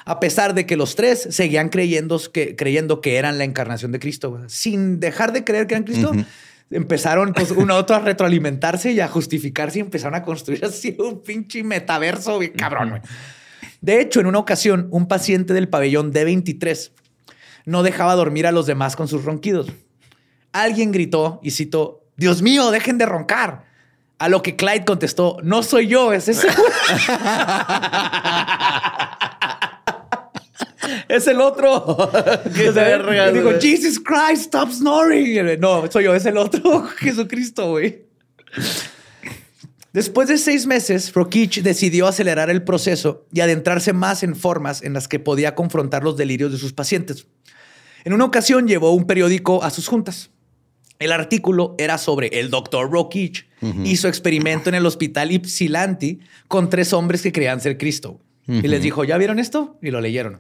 [0.05, 4.01] A pesar de que los tres seguían creyendo que, creyendo que eran la encarnación de
[4.01, 6.13] Cristo, sin dejar de creer que eran Cristo,
[6.71, 10.97] empezaron pues, uno a otro a retroalimentarse y a justificarse y empezaron a construir así
[10.99, 13.01] un pinche metaverso, cabrón.
[13.81, 16.91] De hecho, en una ocasión, un paciente del pabellón D23
[17.67, 19.71] no dejaba dormir a los demás con sus ronquidos.
[20.63, 23.67] Alguien gritó, y citó, Dios mío, dejen de roncar.
[24.19, 26.49] A lo que Clyde contestó, no soy yo, es ese.
[31.09, 32.11] es el otro.
[33.33, 35.61] digo, Jesus Christ, stop snoring.
[35.61, 36.83] No, soy yo, es el otro.
[36.99, 38.07] Jesucristo, güey.
[39.93, 44.93] Después de seis meses, Rokich decidió acelerar el proceso y adentrarse más en formas en
[44.93, 47.27] las que podía confrontar los delirios de sus pacientes.
[48.05, 50.31] En una ocasión llevó un periódico a sus juntas.
[50.99, 53.47] El artículo era sobre el doctor Rokich
[53.85, 58.21] y su experimento en el hospital Ypsilanti con tres hombres que creían ser Cristo.
[58.47, 59.79] Y les dijo, ¿ya vieron esto?
[59.83, 60.39] Y lo leyeron.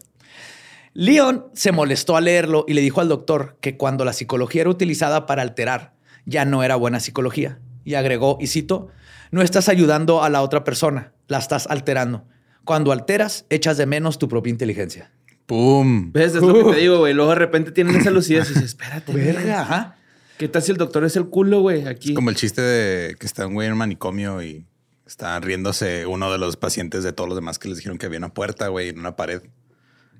[0.95, 4.71] Leon se molestó al leerlo y le dijo al doctor que cuando la psicología era
[4.71, 5.95] utilizada para alterar,
[6.25, 7.61] ya no era buena psicología.
[7.85, 8.89] Y agregó, y cito,
[9.31, 12.25] no estás ayudando a la otra persona, la estás alterando.
[12.65, 15.13] Cuando alteras, echas de menos tu propia inteligencia.
[15.47, 16.13] ¡Pum!
[16.13, 16.35] ¿Ves?
[16.35, 17.15] Es lo que te digo, güey.
[17.15, 19.13] Luego de repente tienen esa lucidez y dices, espérate.
[19.13, 19.98] Verga, ajá.
[20.39, 21.87] ¿Qué tal si el doctor es el culo, güey?
[21.87, 22.11] Aquí.
[22.11, 24.65] Es como el chiste de que está un güey en un manicomio y
[25.05, 28.19] está riéndose uno de los pacientes de todos los demás que les dijeron que había
[28.19, 29.43] una puerta, güey, en una pared.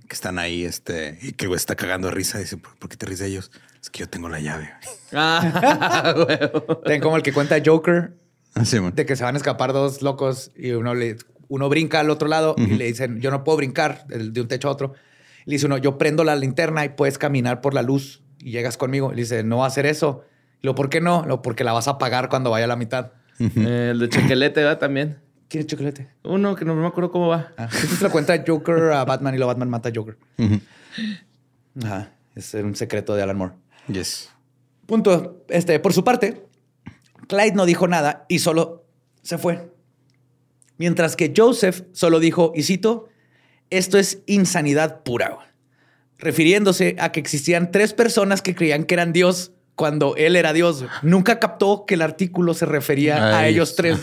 [0.09, 2.39] Que están ahí, este, y que güey está cagando de risa.
[2.39, 3.51] Dice, ¿por qué te ríes de ellos?
[3.81, 4.71] Es que yo tengo la llave.
[5.13, 6.15] Ah,
[6.85, 7.01] güey.
[7.01, 8.13] como el que cuenta Joker
[8.95, 11.17] de que se van a escapar dos locos y uno, le,
[11.49, 14.69] uno brinca al otro lado y le dicen, yo no puedo brincar de un techo
[14.69, 14.95] a otro.
[15.45, 18.77] le dice uno, yo prendo la linterna y puedes caminar por la luz y llegas
[18.77, 19.11] conmigo.
[19.11, 20.25] le dice, no va a hacer eso.
[20.63, 21.25] Y lo, ¿por qué no?
[21.27, 23.13] Lo, porque la vas a apagar cuando vaya a la mitad.
[23.39, 25.21] Eh, el de Chocolete va también.
[25.49, 26.09] ¿Quién es Chocolete?
[26.25, 27.53] Uno que no me acuerdo cómo va.
[27.57, 30.19] Ah, se lo cuenta Joker a Batman y lo Batman mata a Joker.
[31.83, 32.13] Ajá.
[32.35, 33.55] Es un secreto de Alan Moore.
[33.89, 34.31] Yes.
[34.87, 35.45] Punto.
[35.49, 36.47] Este, por su parte,
[37.27, 38.85] Clyde no dijo nada y solo
[39.23, 39.73] se fue.
[40.77, 43.09] Mientras que Joseph solo dijo, y cito,
[43.71, 45.48] esto es insanidad pura,
[46.19, 50.85] refiriéndose a que existían tres personas que creían que eran Dios cuando él era Dios.
[51.03, 54.01] Nunca captó que el artículo se refería a ellos tres.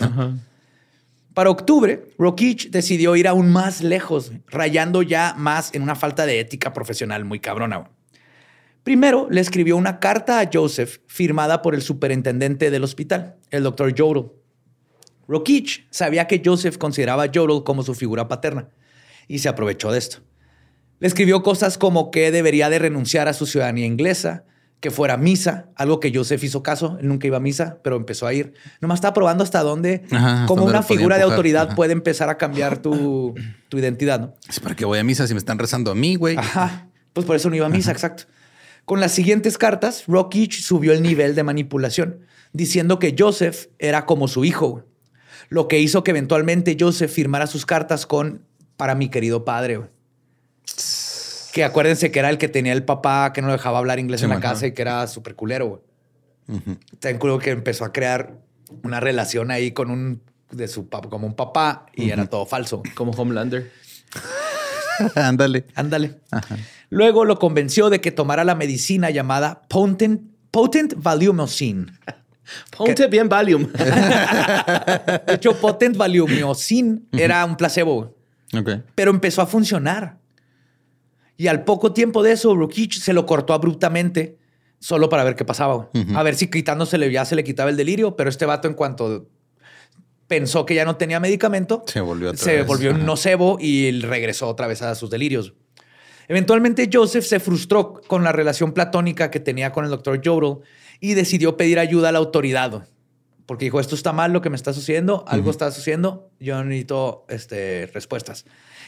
[1.34, 6.40] Para octubre, Rokich decidió ir aún más lejos, rayando ya más en una falta de
[6.40, 7.90] ética profesional muy cabrona.
[8.82, 13.92] Primero, le escribió una carta a Joseph firmada por el superintendente del hospital, el doctor
[13.94, 14.30] Jodel.
[15.28, 18.70] Rokich sabía que Joseph consideraba a Jodel como su figura paterna
[19.28, 20.18] y se aprovechó de esto.
[20.98, 24.44] Le escribió cosas como que debería de renunciar a su ciudadanía inglesa,
[24.80, 27.96] que fuera a misa, algo que Joseph hizo caso, él nunca iba a misa, pero
[27.96, 28.54] empezó a ir.
[28.80, 30.04] Nomás estaba probando hasta dónde,
[30.46, 33.34] como una figura de autoridad puede empezar a cambiar tu,
[33.72, 34.34] identidad, ¿no?
[34.48, 36.36] Es para que voy a misa si me están rezando a mí, güey.
[36.36, 36.88] Ajá.
[37.12, 38.24] Pues por eso no iba a misa, exacto.
[38.84, 42.20] Con las siguientes cartas, Rockich subió el nivel de manipulación,
[42.52, 44.84] diciendo que Joseph era como su hijo,
[45.48, 48.42] lo que hizo que eventualmente Joseph firmara sus cartas con
[48.76, 49.80] para mi querido padre.
[51.56, 54.28] Que acuérdense que era el que tenía el papá que no dejaba hablar inglés en
[54.28, 55.82] la casa y que era súper culero.
[57.00, 58.34] Ten culo que empezó a crear
[58.82, 62.82] una relación ahí con un de su papá, como un papá, y era todo falso.
[62.94, 63.72] Como Homelander.
[65.14, 65.64] Ándale.
[65.74, 66.20] Ándale.
[66.90, 71.90] Luego lo convenció de que tomara la medicina llamada Potent, Potent Valiumocin.
[72.76, 73.72] Potent bien Valium.
[73.72, 78.14] de hecho, Potent Valiumocin era un placebo.
[78.94, 80.18] Pero empezó a funcionar.
[81.36, 84.38] Y al poco tiempo de eso, Rukich se lo cortó abruptamente
[84.78, 85.90] solo para ver qué pasaba.
[86.14, 89.28] A ver si quitándosele ya se le quitaba el delirio, pero este vato en cuanto
[90.26, 94.66] pensó que ya no tenía medicamento, se volvió, se volvió un nocebo y regresó otra
[94.66, 95.54] vez a sus delirios.
[96.28, 100.58] Eventualmente Joseph se frustró con la relación platónica que tenía con el doctor Jodel
[100.98, 102.88] y decidió pedir ayuda a la autoridad.
[103.46, 107.24] Porque dijo, esto está mal lo que me está sucediendo, algo está sucediendo, yo necesito
[107.28, 108.44] este, respuestas.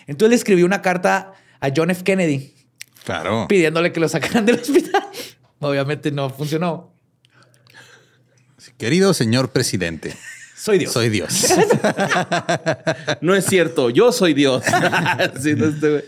[0.09, 2.05] Entonces le escribió una carta a John F.
[2.05, 2.55] Kennedy.
[3.05, 3.47] Claro.
[3.49, 5.03] Pidiéndole que lo sacaran del hospital.
[5.61, 6.93] Obviamente no funcionó.
[8.77, 10.15] Querido señor presidente.
[10.57, 10.93] Soy Dios.
[10.93, 11.47] Soy Dios.
[13.21, 14.65] no es cierto, yo soy Dios.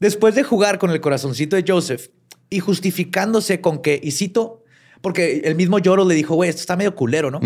[0.00, 2.08] Después de jugar con el corazoncito de Joseph
[2.50, 4.64] y justificándose con que, y cito,
[5.00, 7.40] porque el mismo Lloro le dijo, güey, esto está medio culero, ¿no?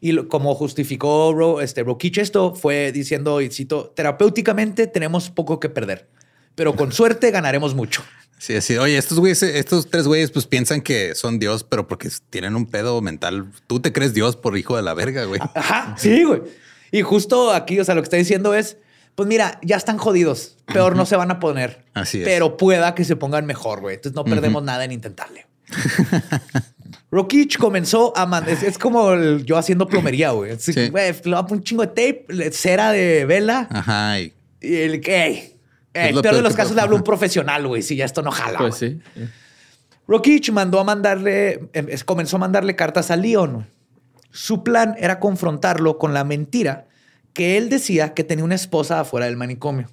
[0.00, 5.68] Y como justificó Ro, este, Rokich esto, fue diciendo, y cito, terapéuticamente tenemos poco que
[5.68, 6.08] perder,
[6.54, 8.02] pero con suerte ganaremos mucho.
[8.38, 8.76] Sí, así.
[8.78, 12.64] Oye, estos güeyes, estos tres güeyes, pues piensan que son Dios, pero porque tienen un
[12.66, 13.46] pedo mental.
[13.66, 15.40] Tú te crees Dios por hijo de la verga, güey.
[15.54, 16.42] Ajá, sí, güey.
[16.90, 18.78] Y justo aquí, o sea, lo que está diciendo es,
[19.14, 20.56] pues mira, ya están jodidos.
[20.72, 21.84] Peor no se van a poner.
[21.92, 22.24] Así es.
[22.24, 23.96] Pero pueda que se pongan mejor, güey.
[23.96, 25.46] Entonces no perdemos nada en intentarle.
[27.10, 28.52] Rokich comenzó a mandar.
[28.54, 30.56] Es, es como el- yo haciendo plomería, güey.
[30.58, 30.72] Sí.
[30.88, 34.20] güey, le voy a poner un chingo de tape, cera de vela Ajá.
[34.20, 34.32] Y
[34.62, 35.56] y el que.
[35.92, 37.82] Ey, lo peor de los casos le hablo a un profesional, güey.
[37.82, 38.58] Si ya esto no jala.
[38.58, 39.00] Pues sí.
[40.06, 43.66] Rokich mandó a mandarle, em, comenzó a mandarle cartas a Leon.
[44.30, 46.86] Su plan era confrontarlo con la mentira
[47.32, 49.88] que él decía que tenía una esposa afuera del manicomio.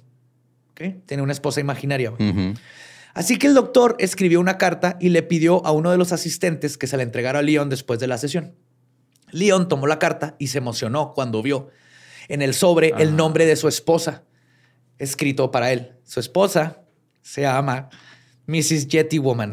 [0.70, 1.04] ¿Ok?
[1.06, 2.12] Tenía una esposa imaginaria.
[3.14, 6.78] Así que el doctor escribió una carta y le pidió a uno de los asistentes
[6.78, 8.54] que se la entregara a Leon después de la sesión.
[9.30, 11.70] Leon tomó la carta y se emocionó cuando vio
[12.28, 14.22] en el sobre el nombre de su esposa
[14.98, 15.92] escrito para él.
[16.04, 16.78] Su esposa
[17.22, 17.88] se llama
[18.46, 18.88] Mrs.
[18.88, 19.52] Yeti Woman.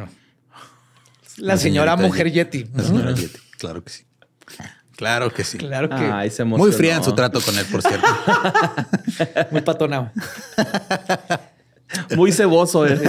[1.37, 2.65] La, La señora mujer Yeti.
[2.73, 3.39] la señora Yeti.
[3.57, 4.05] Claro que sí.
[4.95, 5.57] Claro que sí.
[5.57, 8.07] Claro que Ay, se Muy fría en su trato con él, por cierto.
[9.51, 10.11] muy patonado.
[12.15, 12.85] Muy ceboso.
[12.87, 12.99] eh.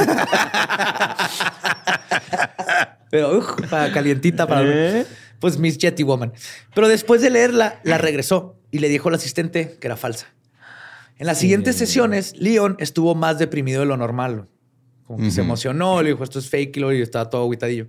[3.11, 5.07] Pero uf, para calientita para ¿Eh?
[5.41, 6.32] pues Miss Yeti Woman.
[6.74, 10.26] Pero después de leerla, la regresó y le dijo al asistente que era falsa.
[11.19, 14.49] En las siguientes sesiones, Leon estuvo más deprimido de lo normal.
[15.07, 17.87] Como que se emocionó, le dijo esto es fake y estaba todo aguitadillo.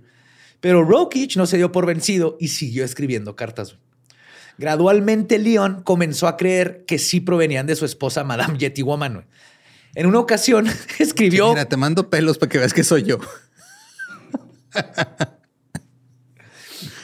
[0.60, 3.76] Pero Rokich no se dio por vencido y siguió escribiendo cartas.
[4.56, 9.26] Gradualmente, Leon comenzó a creer que sí provenían de su esposa, Madame Yeti Woman.
[9.94, 10.66] En una ocasión
[10.98, 11.50] escribió.
[11.50, 13.18] Mira, te mando pelos para que veas que soy yo.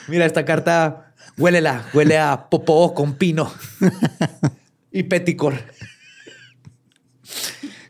[0.08, 3.52] Mira, esta carta huélela, huele a popó con pino
[4.90, 5.54] y peticor.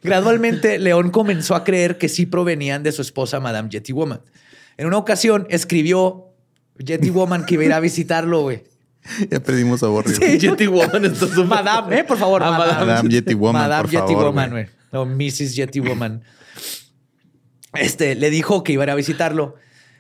[0.05, 4.21] Gradualmente, León comenzó a creer que sí provenían de su esposa, Madame Yeti Woman.
[4.77, 6.27] En una ocasión escribió
[6.79, 8.65] Yeti Woman que iba a ir a visitarlo, güey.
[9.31, 9.87] Ya perdimos a.
[9.87, 10.49] Sí.
[10.67, 11.13] Woman
[11.49, 12.43] Madame, eh, por favor.
[12.43, 14.67] Ah, Madame, Madame Yeti Woman, Madame por Yeti favor, Woman, güey.
[14.93, 15.57] No, Mrs.
[15.57, 16.23] Yeti Woman.
[17.75, 19.57] Este, le dijo que iba a ir a visitarlo.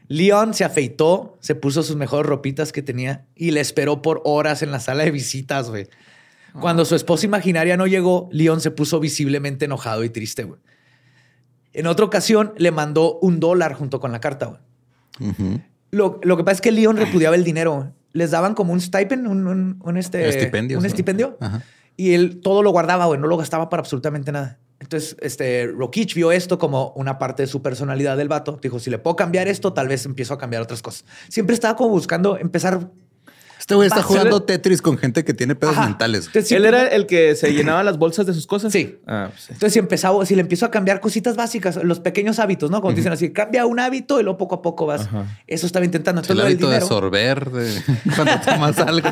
[0.08, 4.62] Leon se afeitó, se puso sus mejores ropitas que tenía y le esperó por horas
[4.62, 5.88] en la sala de visitas, güey.
[6.60, 10.60] Cuando su esposa imaginaria no llegó, Leon se puso visiblemente enojado y triste, güey.
[11.72, 14.60] En otra ocasión le mandó un dólar junto con la carta, güey.
[15.90, 17.74] Lo, lo que pasa es que Leon repudiaba el dinero.
[17.74, 17.88] güey.
[18.12, 20.28] Les daban como un stipend, un, un- un este,
[20.78, 21.36] un estipendio.
[21.40, 21.62] Ajá.
[21.96, 24.58] Y él todo lo guardaba, güey, no lo gastaba para absolutamente nada.
[24.80, 28.58] Entonces, este, Rokich vio esto como una parte de su personalidad del vato.
[28.60, 31.04] Dijo, si le puedo cambiar esto, tal vez empiezo a cambiar otras cosas.
[31.28, 32.90] Siempre estaba como buscando empezar...
[33.64, 35.86] Este güey está jugando Tetris con gente que tiene pedos Ajá.
[35.86, 36.26] mentales.
[36.26, 38.70] Entonces, ¿Él era el que se llenaba las bolsas de sus cosas?
[38.70, 38.98] Sí.
[39.06, 39.52] Ah, pues sí.
[39.54, 42.82] Entonces, si empezaba, si le empiezo a cambiar cositas básicas, los pequeños hábitos, ¿no?
[42.82, 45.06] Como dicen así, cambia un hábito y luego poco a poco vas.
[45.06, 45.40] Ajá.
[45.46, 46.20] Eso estaba intentando.
[46.20, 47.82] El Entonces, del hábito de sorber de
[48.14, 49.08] cuando tomas algo.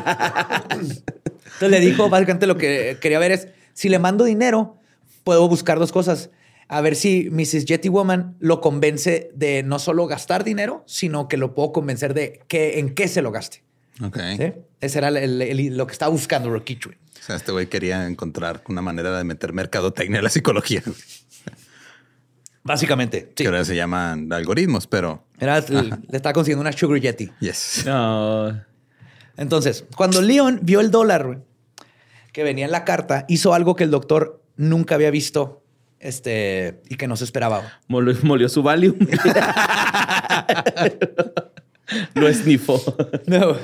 [0.69, 4.77] Entonces le dijo, básicamente lo que quería ver es, si le mando dinero,
[5.23, 6.29] puedo buscar dos cosas.
[6.67, 7.65] A ver si Mrs.
[7.65, 12.41] Jetty Woman lo convence de no solo gastar dinero, sino que lo puedo convencer de
[12.47, 13.62] que, en qué se lo gaste.
[14.01, 14.17] Ok.
[14.37, 14.53] ¿Sí?
[14.81, 16.93] Ese era el- el- lo que estaba buscando Rocky Chui.
[16.93, 20.81] O sea, este güey quería encontrar una manera de meter mercadotecnia a la psicología.
[22.63, 23.43] Básicamente, sí.
[23.43, 27.29] Que ahora se llaman algoritmos, pero Era, le estaba consiguiendo una Sugar Yeti.
[27.39, 27.83] yes.
[27.85, 28.61] No.
[29.37, 31.41] Entonces, cuando Leon vio el dólar
[32.31, 35.61] que venía en la carta, hizo algo que el doctor nunca había visto
[35.99, 37.79] este, y que no se esperaba.
[37.87, 38.95] Molió, molió su Valium.
[42.15, 42.81] Lo esnifó.
[43.27, 43.55] No.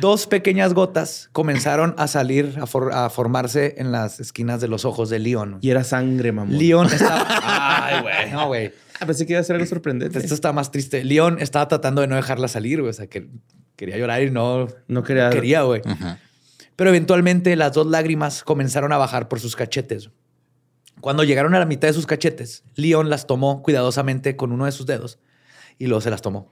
[0.00, 4.84] Dos pequeñas gotas comenzaron a salir, a, for- a formarse en las esquinas de los
[4.84, 5.58] ojos de Leon.
[5.60, 6.56] Y era sangre, mamón.
[6.56, 7.26] Leon estaba.
[7.28, 8.30] Ay, güey.
[8.32, 8.72] No, güey.
[9.00, 10.18] Ah, pensé que iba a ser algo sorprendente.
[10.18, 11.04] Esto está más triste.
[11.04, 12.90] Leon estaba tratando de no dejarla salir, güey.
[12.90, 13.28] O sea, que
[13.76, 15.28] quería llorar y no No quería.
[15.30, 15.82] quería, güey.
[16.76, 20.10] Pero eventualmente las dos lágrimas comenzaron a bajar por sus cachetes.
[21.00, 24.72] Cuando llegaron a la mitad de sus cachetes, Leon las tomó cuidadosamente con uno de
[24.72, 25.18] sus dedos
[25.78, 26.50] y luego se las tomó.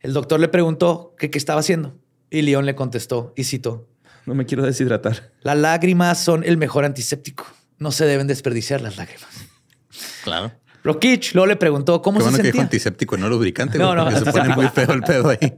[0.00, 1.96] El doctor le preguntó que qué estaba haciendo
[2.30, 3.86] y Leon le contestó y citó:
[4.26, 5.32] No me quiero deshidratar.
[5.42, 7.46] Las lágrimas son el mejor antiséptico.
[7.78, 9.28] No se deben desperdiciar las lágrimas.
[10.24, 10.52] Claro.
[10.82, 12.62] Rokich luego le preguntó cómo Qué se bueno que dijo sentía.
[12.64, 14.04] antiséptico no lubricante, No, no.
[14.04, 15.38] porque se pone muy feo el pedo ahí.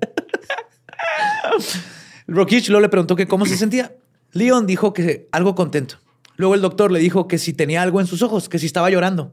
[2.27, 3.95] Rokich luego le preguntó que cómo se sentía.
[4.33, 5.97] Leon dijo que algo contento.
[6.37, 8.91] Luego el doctor le dijo que si tenía algo en sus ojos, que si estaba
[8.91, 9.33] llorando.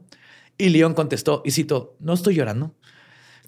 [0.56, 2.74] Y Leon contestó y citó, no estoy llorando.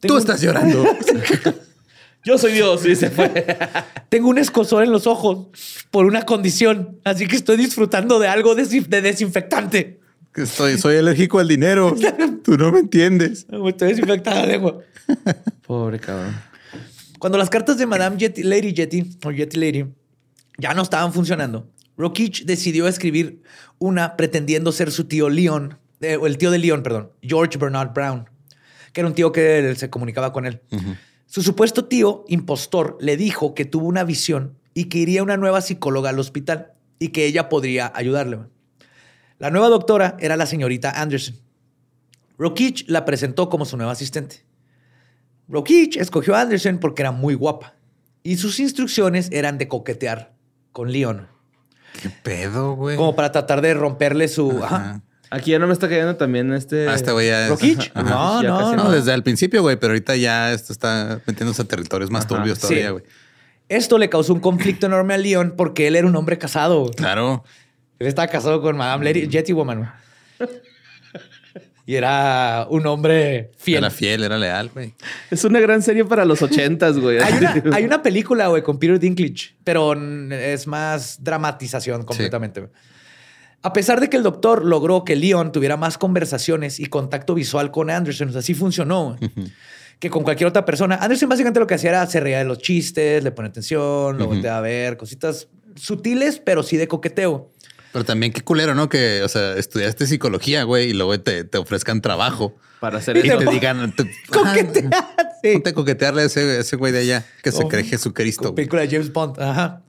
[0.07, 0.85] Tú un- estás llorando.
[2.25, 2.85] Yo soy Dios.
[2.87, 3.31] Y se fue.
[4.09, 5.47] Tengo un escosor en los ojos
[5.91, 8.65] por una condición, así que estoy disfrutando de algo de
[9.03, 10.01] desinfectante.
[10.35, 11.95] Estoy, soy alérgico al dinero.
[12.45, 13.47] Tú no me entiendes.
[13.69, 14.79] Estoy desinfectada la lengua.
[15.67, 16.35] Pobre cabrón.
[17.19, 19.87] Cuando las cartas de Madame Yeti, Lady Yeti o Yeti Lady
[20.59, 23.41] ya no estaban funcionando, Rokich decidió escribir
[23.79, 27.93] una pretendiendo ser su tío Leon, eh, o el tío de Leon, perdón, George Bernard
[27.95, 28.29] Brown,
[28.97, 30.63] que era un tío que se comunicaba con él.
[31.27, 35.61] Su supuesto tío, impostor, le dijo que tuvo una visión y que iría una nueva
[35.61, 38.39] psicóloga al hospital y que ella podría ayudarle.
[39.39, 41.37] La nueva doctora era la señorita Anderson.
[42.39, 44.47] Rokich la presentó como su nueva asistente.
[45.47, 47.75] Rokich escogió a Anderson porque era muy guapa
[48.23, 50.33] y sus instrucciones eran de coquetear
[50.73, 51.29] con Leon.
[52.01, 52.97] ¿Qué pedo, güey?
[52.97, 54.53] Como para tratar de romperle su...
[54.53, 54.77] Ajá.
[54.77, 55.03] Ajá.
[55.31, 56.89] Aquí ya no me está cayendo también este.
[56.89, 57.91] Ah, este güey ya es- ¿Rokich?
[57.95, 58.09] Ajá.
[58.11, 58.85] No, Ya no, no.
[58.85, 62.37] No, desde el principio, güey, pero ahorita ya esto está metiéndose a territorios más Ajá.
[62.37, 62.63] turbios Sí.
[62.69, 63.05] todavía, güey.
[63.69, 66.89] Esto le causó un conflicto enorme a Leon porque él era un hombre casado.
[66.97, 67.45] Claro.
[67.99, 69.91] Él estaba casado con Madame Lady Jetty Woman.
[71.89, 73.79] Y era un hombre fiel.
[73.79, 74.93] Era fiel, era leal, güey.
[75.31, 77.19] Es una gran serie para los ochentas, güey.
[77.21, 79.95] Hay una, hay una película, güey, con Peter Dinklage, pero
[80.33, 82.61] es más dramatización completamente.
[82.61, 82.73] güey.
[83.63, 87.71] A pesar de que el doctor logró que Leon tuviera más conversaciones y contacto visual
[87.71, 89.17] con Anderson, o sea, sí funcionó,
[89.99, 90.97] que con cualquier otra persona.
[90.97, 94.27] Anderson básicamente lo que hacía era se reía de los chistes, le pone atención, lo
[94.27, 97.51] volteaba a ver, cositas sutiles, pero sí de coqueteo.
[97.93, 98.89] Pero también qué culero, ¿no?
[98.91, 102.55] Que, o sea, estudiaste psicología, güey, y luego te, te ofrezcan trabajo.
[102.79, 103.39] Para hacer Y eso.
[103.39, 104.91] te digan, te, Coquetear,
[105.43, 105.53] sí.
[105.55, 107.69] ponte a coquetearle a ese, güey de allá que se Oh.
[107.69, 108.55] cree Jesucristo.
[108.55, 109.41] Película de James Bond.
[109.41, 109.83] Ajá.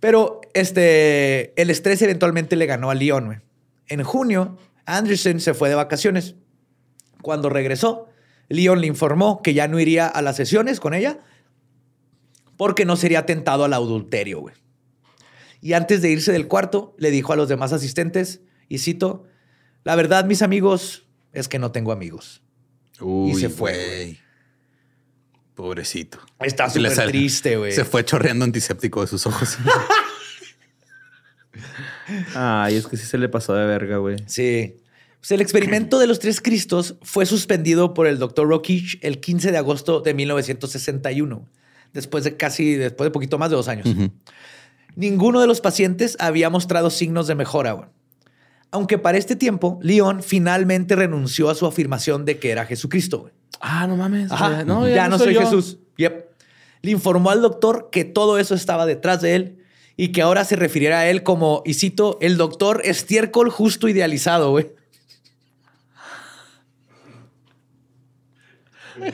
[0.00, 3.26] Pero este, el estrés eventualmente le ganó a Leon.
[3.26, 3.38] güey.
[3.88, 6.34] En junio, Anderson se fue de vacaciones.
[7.22, 8.08] Cuando regresó,
[8.48, 11.20] Leon le informó que ya no iría a las sesiones con ella
[12.56, 14.40] porque no sería tentado al adulterio.
[14.40, 14.54] güey.
[15.60, 19.24] Y antes de irse del cuarto, le dijo a los demás asistentes, y cito,
[19.84, 22.42] la verdad, mis amigos, es que no tengo amigos.
[23.00, 24.18] Uy, se fue.
[25.54, 26.18] Pobrecito.
[26.40, 27.72] Está Y súper triste, güey.
[27.72, 29.58] Se fue chorreando antiséptico de sus ojos.
[32.34, 34.16] Ay, es que sí se le pasó de verga, güey.
[34.26, 34.76] Sí.
[35.20, 39.50] Pues el experimento de los tres Cristos fue suspendido por el doctor Rokich el 15
[39.50, 41.44] de agosto de 1961,
[41.92, 43.88] después de casi, después de poquito más de dos años.
[44.94, 47.72] Ninguno de los pacientes había mostrado signos de mejora.
[47.72, 47.88] güey.
[48.70, 53.20] Aunque para este tiempo, Leon finalmente renunció a su afirmación de que era Jesucristo.
[53.20, 53.32] güey.
[53.60, 54.30] Ah, no mames.
[54.30, 54.64] Ajá.
[54.64, 55.40] No, ya, no soy, yo.
[55.40, 55.78] Jesús.
[55.96, 56.26] Yep.
[56.82, 59.57] Le informó al doctor que todo eso estaba detrás de él
[59.98, 64.50] y que ahora se refiriera a él como, y cito, el doctor estiércol justo idealizado,
[64.52, 64.68] güey.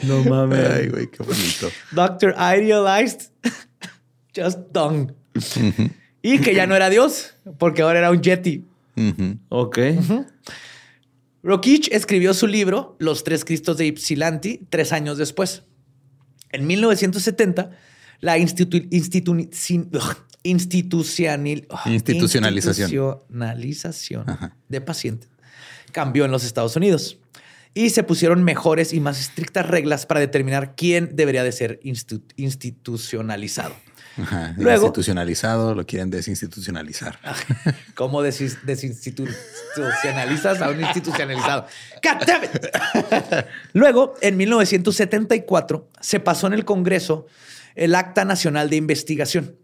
[0.04, 0.66] No mames.
[0.70, 1.70] Ay, güey, qué bonito.
[1.92, 3.30] Doctor Idealized,
[4.36, 5.12] just dung.
[6.22, 8.64] Y que ya no era Dios, porque ahora era un Yeti.
[8.96, 9.38] Ujú.
[9.50, 9.78] Ok.
[11.42, 15.64] Rokich escribió su libro, Los Tres Cristos de Ypsilanti, tres años después.
[16.50, 17.70] En 1970,
[18.20, 19.48] la institu- institu-
[20.44, 22.90] institucional- ugh, Institucionalización.
[22.90, 24.56] institucionalización Ajá.
[24.68, 25.28] de pacientes
[25.92, 27.18] cambió en los Estados Unidos
[27.74, 32.22] y se pusieron mejores y más estrictas reglas para determinar quién debería de ser institu-
[32.36, 33.74] institucionalizado.
[34.16, 34.54] Ajá.
[34.58, 37.18] Luego- Institucionalizado, lo quieren desinstitucionalizar.
[37.96, 41.66] ¿Cómo desis- desinstitucionalizas a un institucionalizado?
[42.02, 42.50] God damn it.
[43.72, 47.26] Luego, en 1974, se pasó en el Congreso
[47.74, 49.56] el Acta Nacional de Investigación.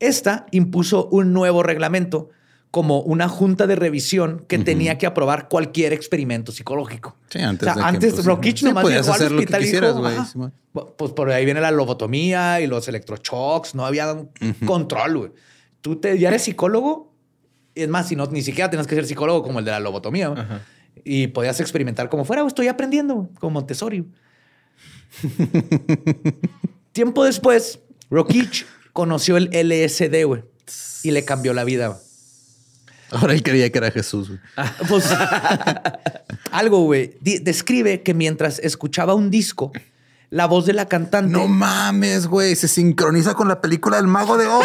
[0.00, 2.30] Esta impuso un nuevo reglamento
[2.74, 7.16] como una junta de revisión que tenía que aprobar cualquier experimento psicológico.
[7.30, 10.52] Sí, antes O sea, de antes sí, nomás llegó al hospital y dijo.
[10.96, 13.76] Pues por ahí viene la lobotomía y los electroshocks.
[13.76, 14.28] No había un
[14.66, 15.30] control, güey.
[15.82, 17.14] Tú te, ya eres psicólogo.
[17.76, 20.34] Es más, si no, ni siquiera tenías que ser psicólogo como el de la lobotomía.
[21.04, 22.44] Y podías experimentar como fuera.
[22.44, 24.04] Estoy aprendiendo como Montessori.
[26.92, 27.78] Tiempo después,
[28.10, 30.42] Rokich conoció el LSD, güey.
[31.02, 31.88] Y le cambió la vida.
[31.88, 32.00] güey.
[33.10, 34.28] Ahora él creía que era Jesús.
[34.28, 34.40] güey.
[34.88, 35.04] Pues
[36.50, 37.14] algo, güey.
[37.20, 39.70] Describe que mientras escuchaba un disco,
[40.30, 41.30] la voz de la cantante.
[41.30, 42.56] No mames, güey.
[42.56, 44.64] Se sincroniza con la película del Mago de Oz.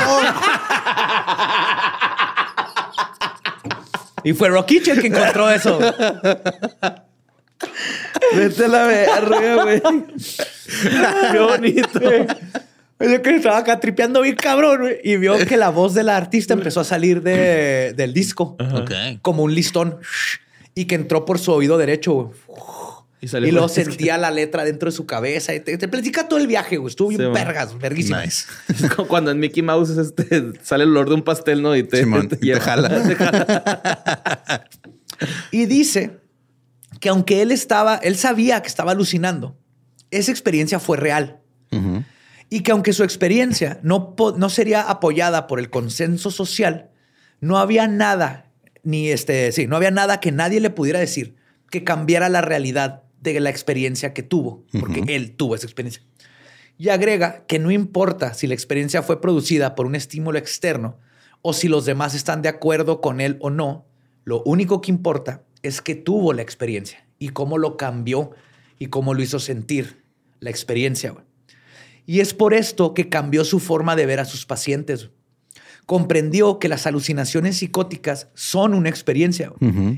[4.24, 5.80] Y fue Rokich el que encontró eso.
[8.36, 9.82] Vete a la verga, güey.
[11.32, 12.00] Qué bonito.
[13.00, 16.18] Yo que estaba acá tripeando bien cabrón güey, y vio que la voz de la
[16.18, 18.58] artista empezó a salir de- del disco
[19.22, 19.98] como un listón
[20.76, 22.14] y que entró por su oído derecho.
[22.14, 22.30] güey.
[23.22, 25.54] Y, salió Y luego sentía la letra dentro de su cabeza.
[25.54, 26.90] Y te, te platica todo el viaje, güey.
[26.90, 28.18] Estuvo bien Sí, vergas, verguísimo.
[28.20, 28.46] Nice.
[28.70, 31.76] Es como Cuando en Mickey Mouse este, sale el olor de un pastel, ¿no?
[31.76, 32.88] Y te, Simón, te te jala.
[33.08, 34.66] Te jala.
[35.52, 36.18] Y dice
[37.02, 39.58] que aunque él estaba, él sabía que estaba alucinando,
[40.12, 41.40] esa experiencia fue real.
[42.50, 46.90] Y que aunque su experiencia no, no sería apoyada por el consenso social,
[47.42, 48.52] no había nada,
[48.84, 51.36] ni este, sí, no había nada que nadie le pudiera decir
[51.70, 56.04] que cambiara la realidad de la experiencia que tuvo, porque él tuvo esa experiencia.
[56.78, 60.98] Y agrega que no importa si la experiencia fue producida por un estímulo externo
[61.42, 63.86] o si los demás están de acuerdo con él o no,
[64.24, 68.32] lo único que importa es que tuvo la experiencia y cómo lo cambió
[68.78, 70.04] y cómo lo hizo sentir
[70.40, 71.14] la experiencia.
[72.10, 75.12] Y es por esto que cambió su forma de ver a sus pacientes
[75.86, 79.52] comprendió que las alucinaciones psicóticas son una experiencia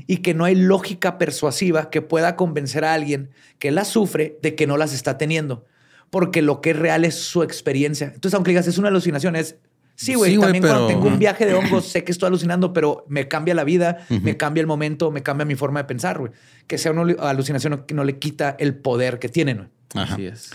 [0.06, 4.54] y que no hay lógica persuasiva que pueda convencer a alguien que las sufre de
[4.54, 5.66] que no las está teniendo,
[6.10, 8.10] porque lo que es real es su experiencia.
[8.14, 9.56] Entonces, aunque digas es una alucinación, es
[9.94, 10.38] sí, güey.
[10.38, 13.64] también cuando tengo un viaje de hongos sé que estoy alucinando, pero me cambia la
[13.64, 16.32] vida, me cambia el momento, me cambia mi forma de pensar, güey.
[16.66, 20.52] Que sea una alucinación que no le quita el poder que tiene, Así es.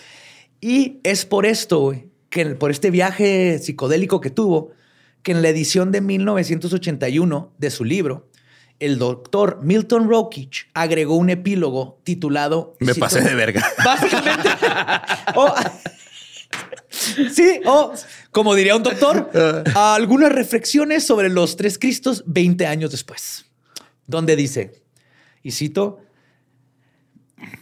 [0.62, 4.72] Y es por esto, güey, que por este viaje psicodélico que tuvo,
[5.24, 8.30] que en la edición de 1981 de su libro,
[8.80, 12.76] el doctor Milton Rokich agregó un epílogo titulado...
[12.80, 13.66] Me pasé de verga.
[13.86, 14.49] Básicamente.
[17.34, 17.93] sí, o
[18.32, 19.32] como diría un doctor,
[19.76, 23.45] algunas reflexiones sobre los tres Cristos 20 años después,
[24.05, 24.84] donde dice,
[25.41, 25.99] y cito,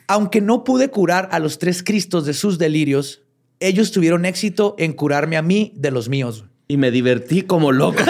[0.08, 3.22] aunque no pude curar a los tres Cristos de sus delirios,
[3.60, 8.00] ellos tuvieron éxito en curarme a mí de los míos y me divertí como loco.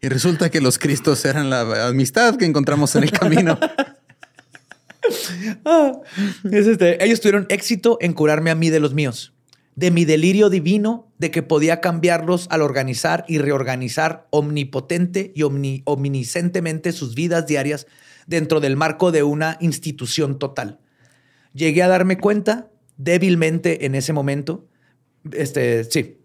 [0.00, 3.58] y resulta que los Cristos eran la amistad que encontramos en el camino.
[5.66, 6.00] Ah,
[6.50, 9.34] este, ellos tuvieron éxito en curarme a mí de los míos,
[9.76, 16.92] de mi delirio divino, de que podía cambiarlos al organizar y reorganizar omnipotente y omniscientemente
[16.92, 17.86] sus vidas diarias
[18.26, 20.80] dentro del marco de una institución total.
[21.52, 24.66] Llegué a darme cuenta débilmente en ese momento
[25.32, 26.18] este, sí.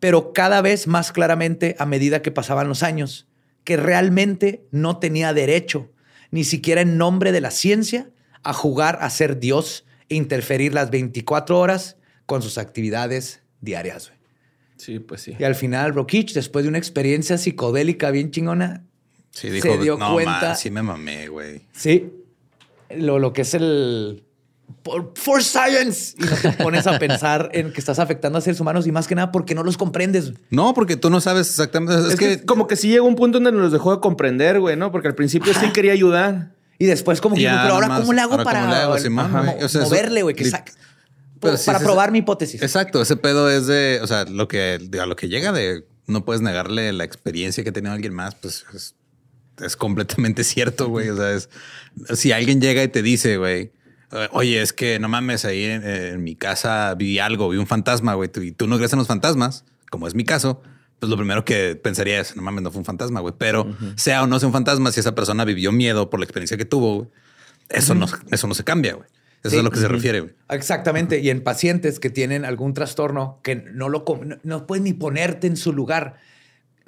[0.00, 3.26] Pero cada vez más claramente a medida que pasaban los años,
[3.64, 5.90] que realmente no tenía derecho,
[6.30, 8.10] ni siquiera en nombre de la ciencia,
[8.42, 11.96] a jugar a ser Dios e interferir las 24 horas
[12.26, 14.12] con sus actividades diarias.
[14.76, 15.36] Sí, pues sí.
[15.38, 18.84] Y al final, Rokich, después de una experiencia psicodélica bien chingona,
[19.30, 20.54] se dio cuenta.
[20.54, 21.62] sí, me mamé, güey.
[21.72, 22.12] Sí.
[22.90, 24.24] Lo, lo que es el,
[25.14, 26.14] for science.
[26.18, 29.06] Y no te pones a pensar en que estás afectando a seres humanos y más
[29.06, 30.32] que nada porque no los comprendes.
[30.50, 32.08] No, porque tú no sabes exactamente.
[32.08, 34.92] Es, que, como que sí llegó un punto donde nos dejó de comprender, güey, ¿no?
[34.92, 36.52] Porque al principio sí quería ayudar.
[36.78, 38.88] Y después como que, pero ahora cómo le hago para
[39.80, 40.50] moverle, güey, que
[41.40, 42.62] para probar mi hipótesis.
[42.62, 46.24] Exacto, ese pedo es de, o sea, lo que a lo que llega de no
[46.24, 48.94] puedes negarle la experiencia que ha tenido alguien más, pues es,
[49.60, 51.08] es completamente cierto, güey.
[51.08, 51.48] O sea, es,
[52.14, 53.70] si alguien llega y te dice, güey,
[54.12, 58.14] eh, oye, es que no mames, ahí en, mi casa vi algo, vi un fantasma,
[58.14, 60.62] güey, y tú no crees en los fantasmas, como es mi caso,
[60.98, 63.34] pues lo primero que pensaría es, no mames, no fue un fantasma, güey.
[63.36, 66.56] Pero sea o no sea un fantasma, si esa persona vivió miedo por la experiencia
[66.56, 67.10] que tuvo,
[67.68, 69.06] eso, no, eso no se cambia, güey.
[69.44, 70.20] Eso es a lo que se refiere.
[70.20, 70.32] Güey.
[70.48, 71.20] Exactamente.
[71.20, 75.46] Y en pacientes que tienen algún trastorno que no lo no, no puedes ni ponerte
[75.46, 76.16] en su lugar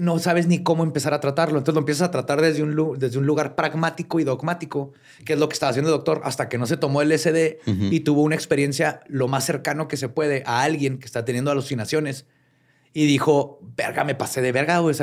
[0.01, 1.59] no sabes ni cómo empezar a tratarlo.
[1.59, 4.93] Entonces lo empiezas a tratar desde un, desde un lugar pragmático y dogmático,
[5.25, 7.61] que es lo que estaba haciendo el doctor, hasta que no se tomó el SD
[7.67, 11.51] y tuvo una experiencia lo más cercano que se puede a alguien que está teniendo
[11.51, 12.27] alucinaciones
[12.93, 14.97] y dijo, verga, me pasé de verga, güey.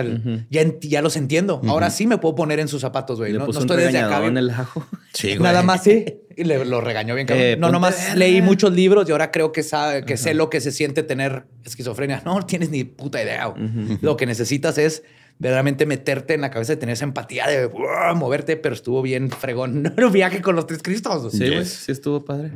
[0.49, 1.61] ya, ya los entiendo.
[1.67, 3.33] Ahora sí me puedo poner en sus zapatos, güey.
[3.33, 4.25] No, estoy desde acá.
[4.25, 4.85] en el ajo.
[5.13, 5.39] Sí, güey.
[5.39, 6.05] Nada más sí.
[6.37, 7.45] Y le, lo regañó bien cabrón.
[7.45, 10.61] Eh, no, nomás leí muchos libros y ahora creo que, sabe, que sé lo que
[10.61, 12.21] se siente tener esquizofrenia.
[12.25, 13.53] No tienes ni puta idea.
[14.01, 15.03] Lo que necesitas es
[15.39, 17.69] verdaderamente meterte en la cabeza de tener esa empatía de
[18.15, 19.93] moverte, pero estuvo bien fregón.
[19.97, 21.31] No viaje con los tres cristos.
[21.31, 21.65] Sí, güey.
[21.65, 22.51] Sí, estuvo padre.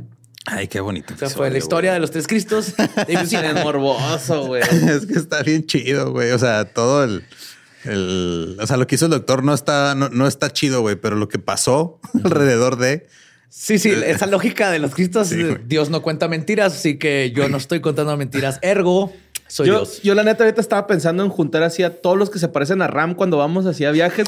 [0.45, 1.13] Ay, qué bonito.
[1.21, 2.73] O fue la historia de los tres Cristos.
[3.07, 4.63] es morboso, güey.
[4.63, 6.31] es que está bien chido, güey.
[6.31, 7.23] O sea, todo el,
[7.85, 11.15] el, o sea, lo que hizo el doctor no está, no, está chido, güey, pero
[11.15, 13.07] lo que pasó alrededor de.
[13.53, 15.29] Sí, sí, eh, esa lógica de los Cristos,
[15.67, 18.59] Dios no cuenta mentiras, así que yo no estoy contando mentiras.
[18.61, 19.11] Ergo,
[19.47, 20.01] soy yo, Dios.
[20.03, 22.81] Yo, la neta, ahorita estaba pensando en juntar así a todos los que se parecen
[22.81, 24.25] a Ram cuando vamos hacia viajes.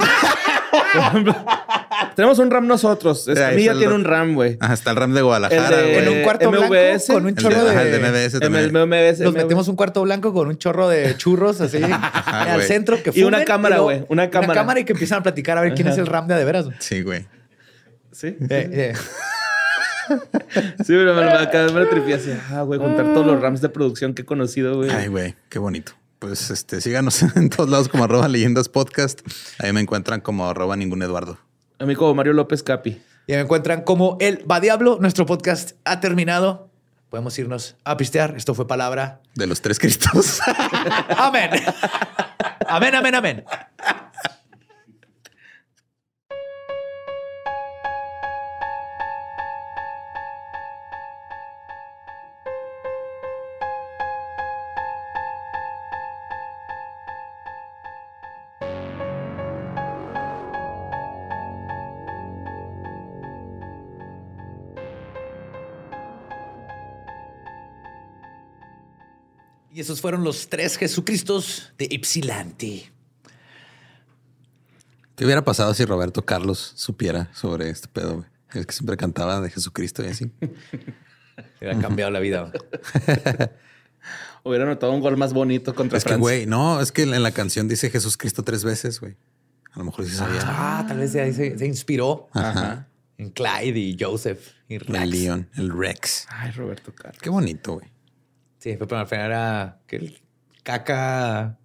[2.17, 3.25] Tenemos un RAM nosotros.
[3.29, 4.57] Esta ya tiene un RAM, güey.
[4.59, 5.95] Ajá, está el RAM de Guadalajara, güey.
[5.95, 6.67] En un cuarto blanco
[7.07, 7.91] con un chorro de...
[7.91, 8.73] de, MBS también.
[9.23, 13.23] Nos metimos un cuarto blanco con un chorro de churros así al centro que Y
[13.23, 14.03] una cámara, güey.
[14.09, 14.51] Una cámara.
[14.51, 16.43] Una cámara y que empiezan a platicar a ver quién es el RAM de de
[16.43, 16.65] veras.
[16.79, 17.25] Sí, güey.
[18.13, 18.27] Sí.
[18.49, 18.93] Eh, eh.
[20.79, 22.31] sí, pero me, acá me lo así.
[22.51, 24.89] Ah, güey, juntar todos los RAMs de producción que he conocido, güey.
[24.89, 25.93] Ay, güey, qué bonito.
[26.19, 29.21] pues este, síganos en todos lados como arroba leyendas podcast.
[29.59, 31.39] Ahí me encuentran como arroba ningún Eduardo.
[31.79, 33.01] A mí como Mario López Capi.
[33.25, 34.97] Y me encuentran como el Va Diablo.
[35.01, 36.69] Nuestro podcast ha terminado.
[37.09, 38.35] Podemos irnos a pistear.
[38.35, 39.21] Esto fue palabra.
[39.35, 40.39] De los tres Cristos.
[41.17, 41.51] amén.
[42.67, 43.45] amén, amén, amén.
[69.83, 72.89] Esos fueron los tres Jesucristos de Ypsilanti.
[75.15, 78.15] ¿Qué hubiera pasado si Roberto Carlos supiera sobre este pedo?
[78.15, 78.27] Güey?
[78.53, 80.31] Es que siempre cantaba de Jesucristo y así.
[81.59, 82.51] Hubiera cambiado la vida.
[84.43, 86.21] Hubiera notado un gol más bonito contra Es que, Francia.
[86.21, 89.15] güey, no, es que en la canción dice Jesucristo tres veces, güey.
[89.71, 90.41] A lo mejor sí sabía.
[90.43, 92.87] Ah, tal vez se, se inspiró Ajá.
[93.17, 95.01] en Clyde y Joseph y Rex.
[95.01, 96.27] El León, el Rex.
[96.29, 97.19] Ay, Roberto Carlos.
[97.21, 97.92] Qué bonito, güey.
[98.63, 100.21] Sí, pero al final era que el
[100.63, 101.59] caca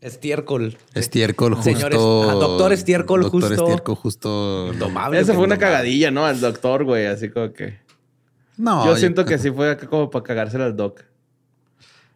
[0.00, 0.78] estiércol.
[0.94, 1.68] Estiércol justo.
[1.68, 3.64] Señores, ah, doctor Estiércol doctor justo.
[3.64, 4.72] Estiércol justo.
[4.74, 5.18] Domable.
[5.18, 5.58] Esa fue una Domable.
[5.58, 6.26] cagadilla, ¿no?
[6.26, 7.06] Al doctor, güey.
[7.06, 7.80] Así como que.
[8.56, 11.02] No, yo siento que sí fue acá como para cagársela al doc.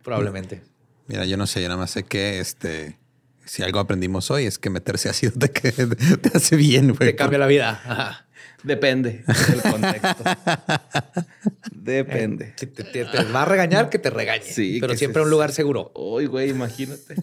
[0.05, 0.63] Probablemente.
[1.09, 2.97] Mira, yo no sé, yo nada más sé que este.
[3.45, 7.11] Si algo aprendimos hoy es que meterse ácido te, te hace bien, güey.
[7.11, 7.71] Te cambia la vida.
[7.71, 8.27] Ajá.
[8.65, 10.25] Depende del contexto.
[11.71, 12.55] Depende.
[12.57, 14.43] Si te, te- te va a regañar, que te regañe.
[14.45, 15.93] Sí, pero siempre un lugar seguro.
[15.95, 17.15] Uy, güey, imagínate.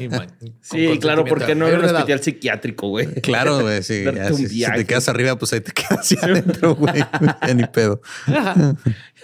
[0.00, 3.06] Y man- con Sí, claro, ¿por qué no en un hospital psiquiátrico, güey?
[3.20, 4.04] Claro, güey, sí.
[4.36, 7.04] Si, te quedas arriba, pues ahí te quedas hacia adentro, güey.
[7.54, 8.00] Ni pedo.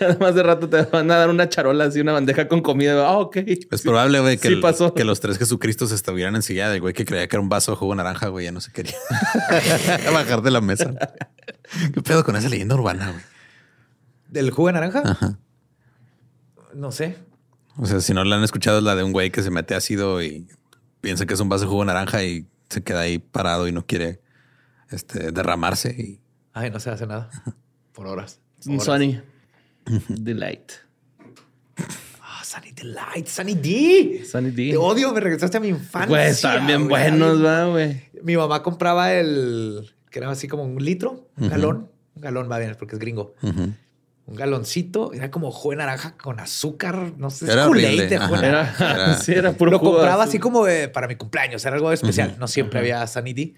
[0.01, 3.05] Además de rato te van a dar una charola así, una bandeja con comida.
[3.05, 3.39] Ah, ok.
[3.39, 4.95] Es probable, güey, que, Sí el- pasó.
[4.95, 7.73] que los tres Jesucristos estuvieran en silla del güey que creía que era un vaso
[7.73, 8.95] de jugo naranja, güey, ya no se quería
[10.13, 10.95] bajar de la mesa.
[11.95, 13.25] ¿Qué pedo con esa leyenda urbana, güey?
[14.29, 15.03] ¿Del jugo de naranja?
[15.05, 15.39] Ajá.
[16.75, 17.17] No sé.
[17.77, 19.75] O sea, si no la han escuchado, es la de un güey que se mete
[19.75, 20.47] ácido y
[21.01, 23.87] piensa que es un vaso de jugo naranja y se queda ahí parado y no
[23.87, 24.21] quiere
[24.91, 25.91] este, derramarse.
[25.91, 26.21] Y
[26.53, 27.31] Ay, no se hace nada.
[27.93, 28.41] Por horas.
[28.67, 28.85] Un Horas.
[28.85, 29.21] Sunny.
[30.09, 30.73] Delight.
[32.21, 34.25] Ah, Sunny Delight, Sunny D.
[34.31, 34.71] Sunny D.
[34.71, 36.09] Te odio, me regresaste a mi infancia.
[36.09, 38.03] Güey, están bien buenos, va, güey.
[38.23, 41.91] Mi mamá compraba el que era así como un litro, un galón.
[42.15, 43.35] Un galón va bien porque es gringo.
[43.43, 43.73] ujú.
[44.27, 48.15] Un galoncito, era como jugo de naranja con azúcar, no sé, Era horrible.
[48.15, 51.77] Era, Era- sí, era puro Lo jugo compraba así como de- para mi cumpleaños, era
[51.77, 52.37] algo especial.
[52.39, 53.55] No siempre había Sunny D,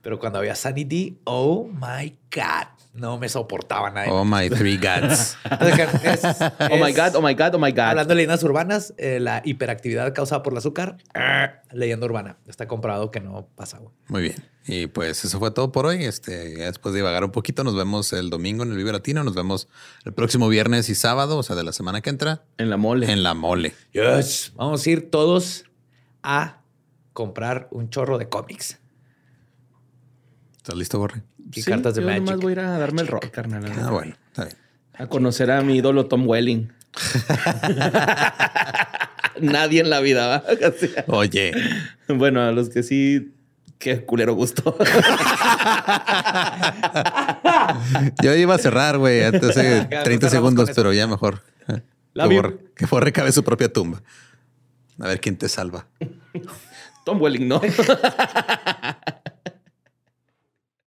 [0.00, 4.10] pero cuando había Sunny D, oh my God, no me soportaba nadie.
[4.10, 5.36] Oh my three gods.
[6.04, 6.24] Es-
[6.70, 7.80] Oh my God, oh my God, oh my God.
[7.90, 12.38] Hablando de leyendas urbanas, eh, la hiperactividad causada por el azúcar, ah, leyenda urbana.
[12.46, 13.92] Está comprobado que no pasa, güey.
[14.08, 14.36] Muy bien.
[14.66, 16.04] Y pues eso fue todo por hoy.
[16.04, 19.22] Este, ya después de divagar un poquito, nos vemos el domingo en el Vive Latino.
[19.24, 19.68] Nos vemos
[20.04, 23.10] el próximo viernes y sábado, o sea, de la semana que entra, En la mole.
[23.12, 23.74] en la mole.
[23.92, 24.52] Yes.
[24.56, 25.64] Vamos a ir todos
[26.22, 26.60] a
[27.12, 28.78] comprar un chorro de cómics
[30.56, 31.22] ¿Estás listo, Borre?
[31.52, 32.22] Y Sí, cartas de yo Magic.
[32.24, 33.64] nomás voy a ir a darme el rock, carnal.
[33.80, 34.56] Ah, bueno, está bien.
[34.94, 36.70] A conocer a mi ídolo Tom Welling.
[39.40, 40.44] Nadie en la vida, ¿va?
[41.08, 41.52] Oye,
[42.08, 43.32] Bueno, a los que sí,
[43.78, 44.76] qué culero gusto.
[48.22, 51.42] yo iba a cerrar, güey, antes hace Ya, 30 cerramos segundos, pero ya mejor.
[51.68, 51.80] eh,
[52.12, 54.00] La que, borre, que Borre cabe su propia tumba.
[55.00, 55.86] A ver quién te salva.
[57.04, 57.60] Tom Welling, ¿no?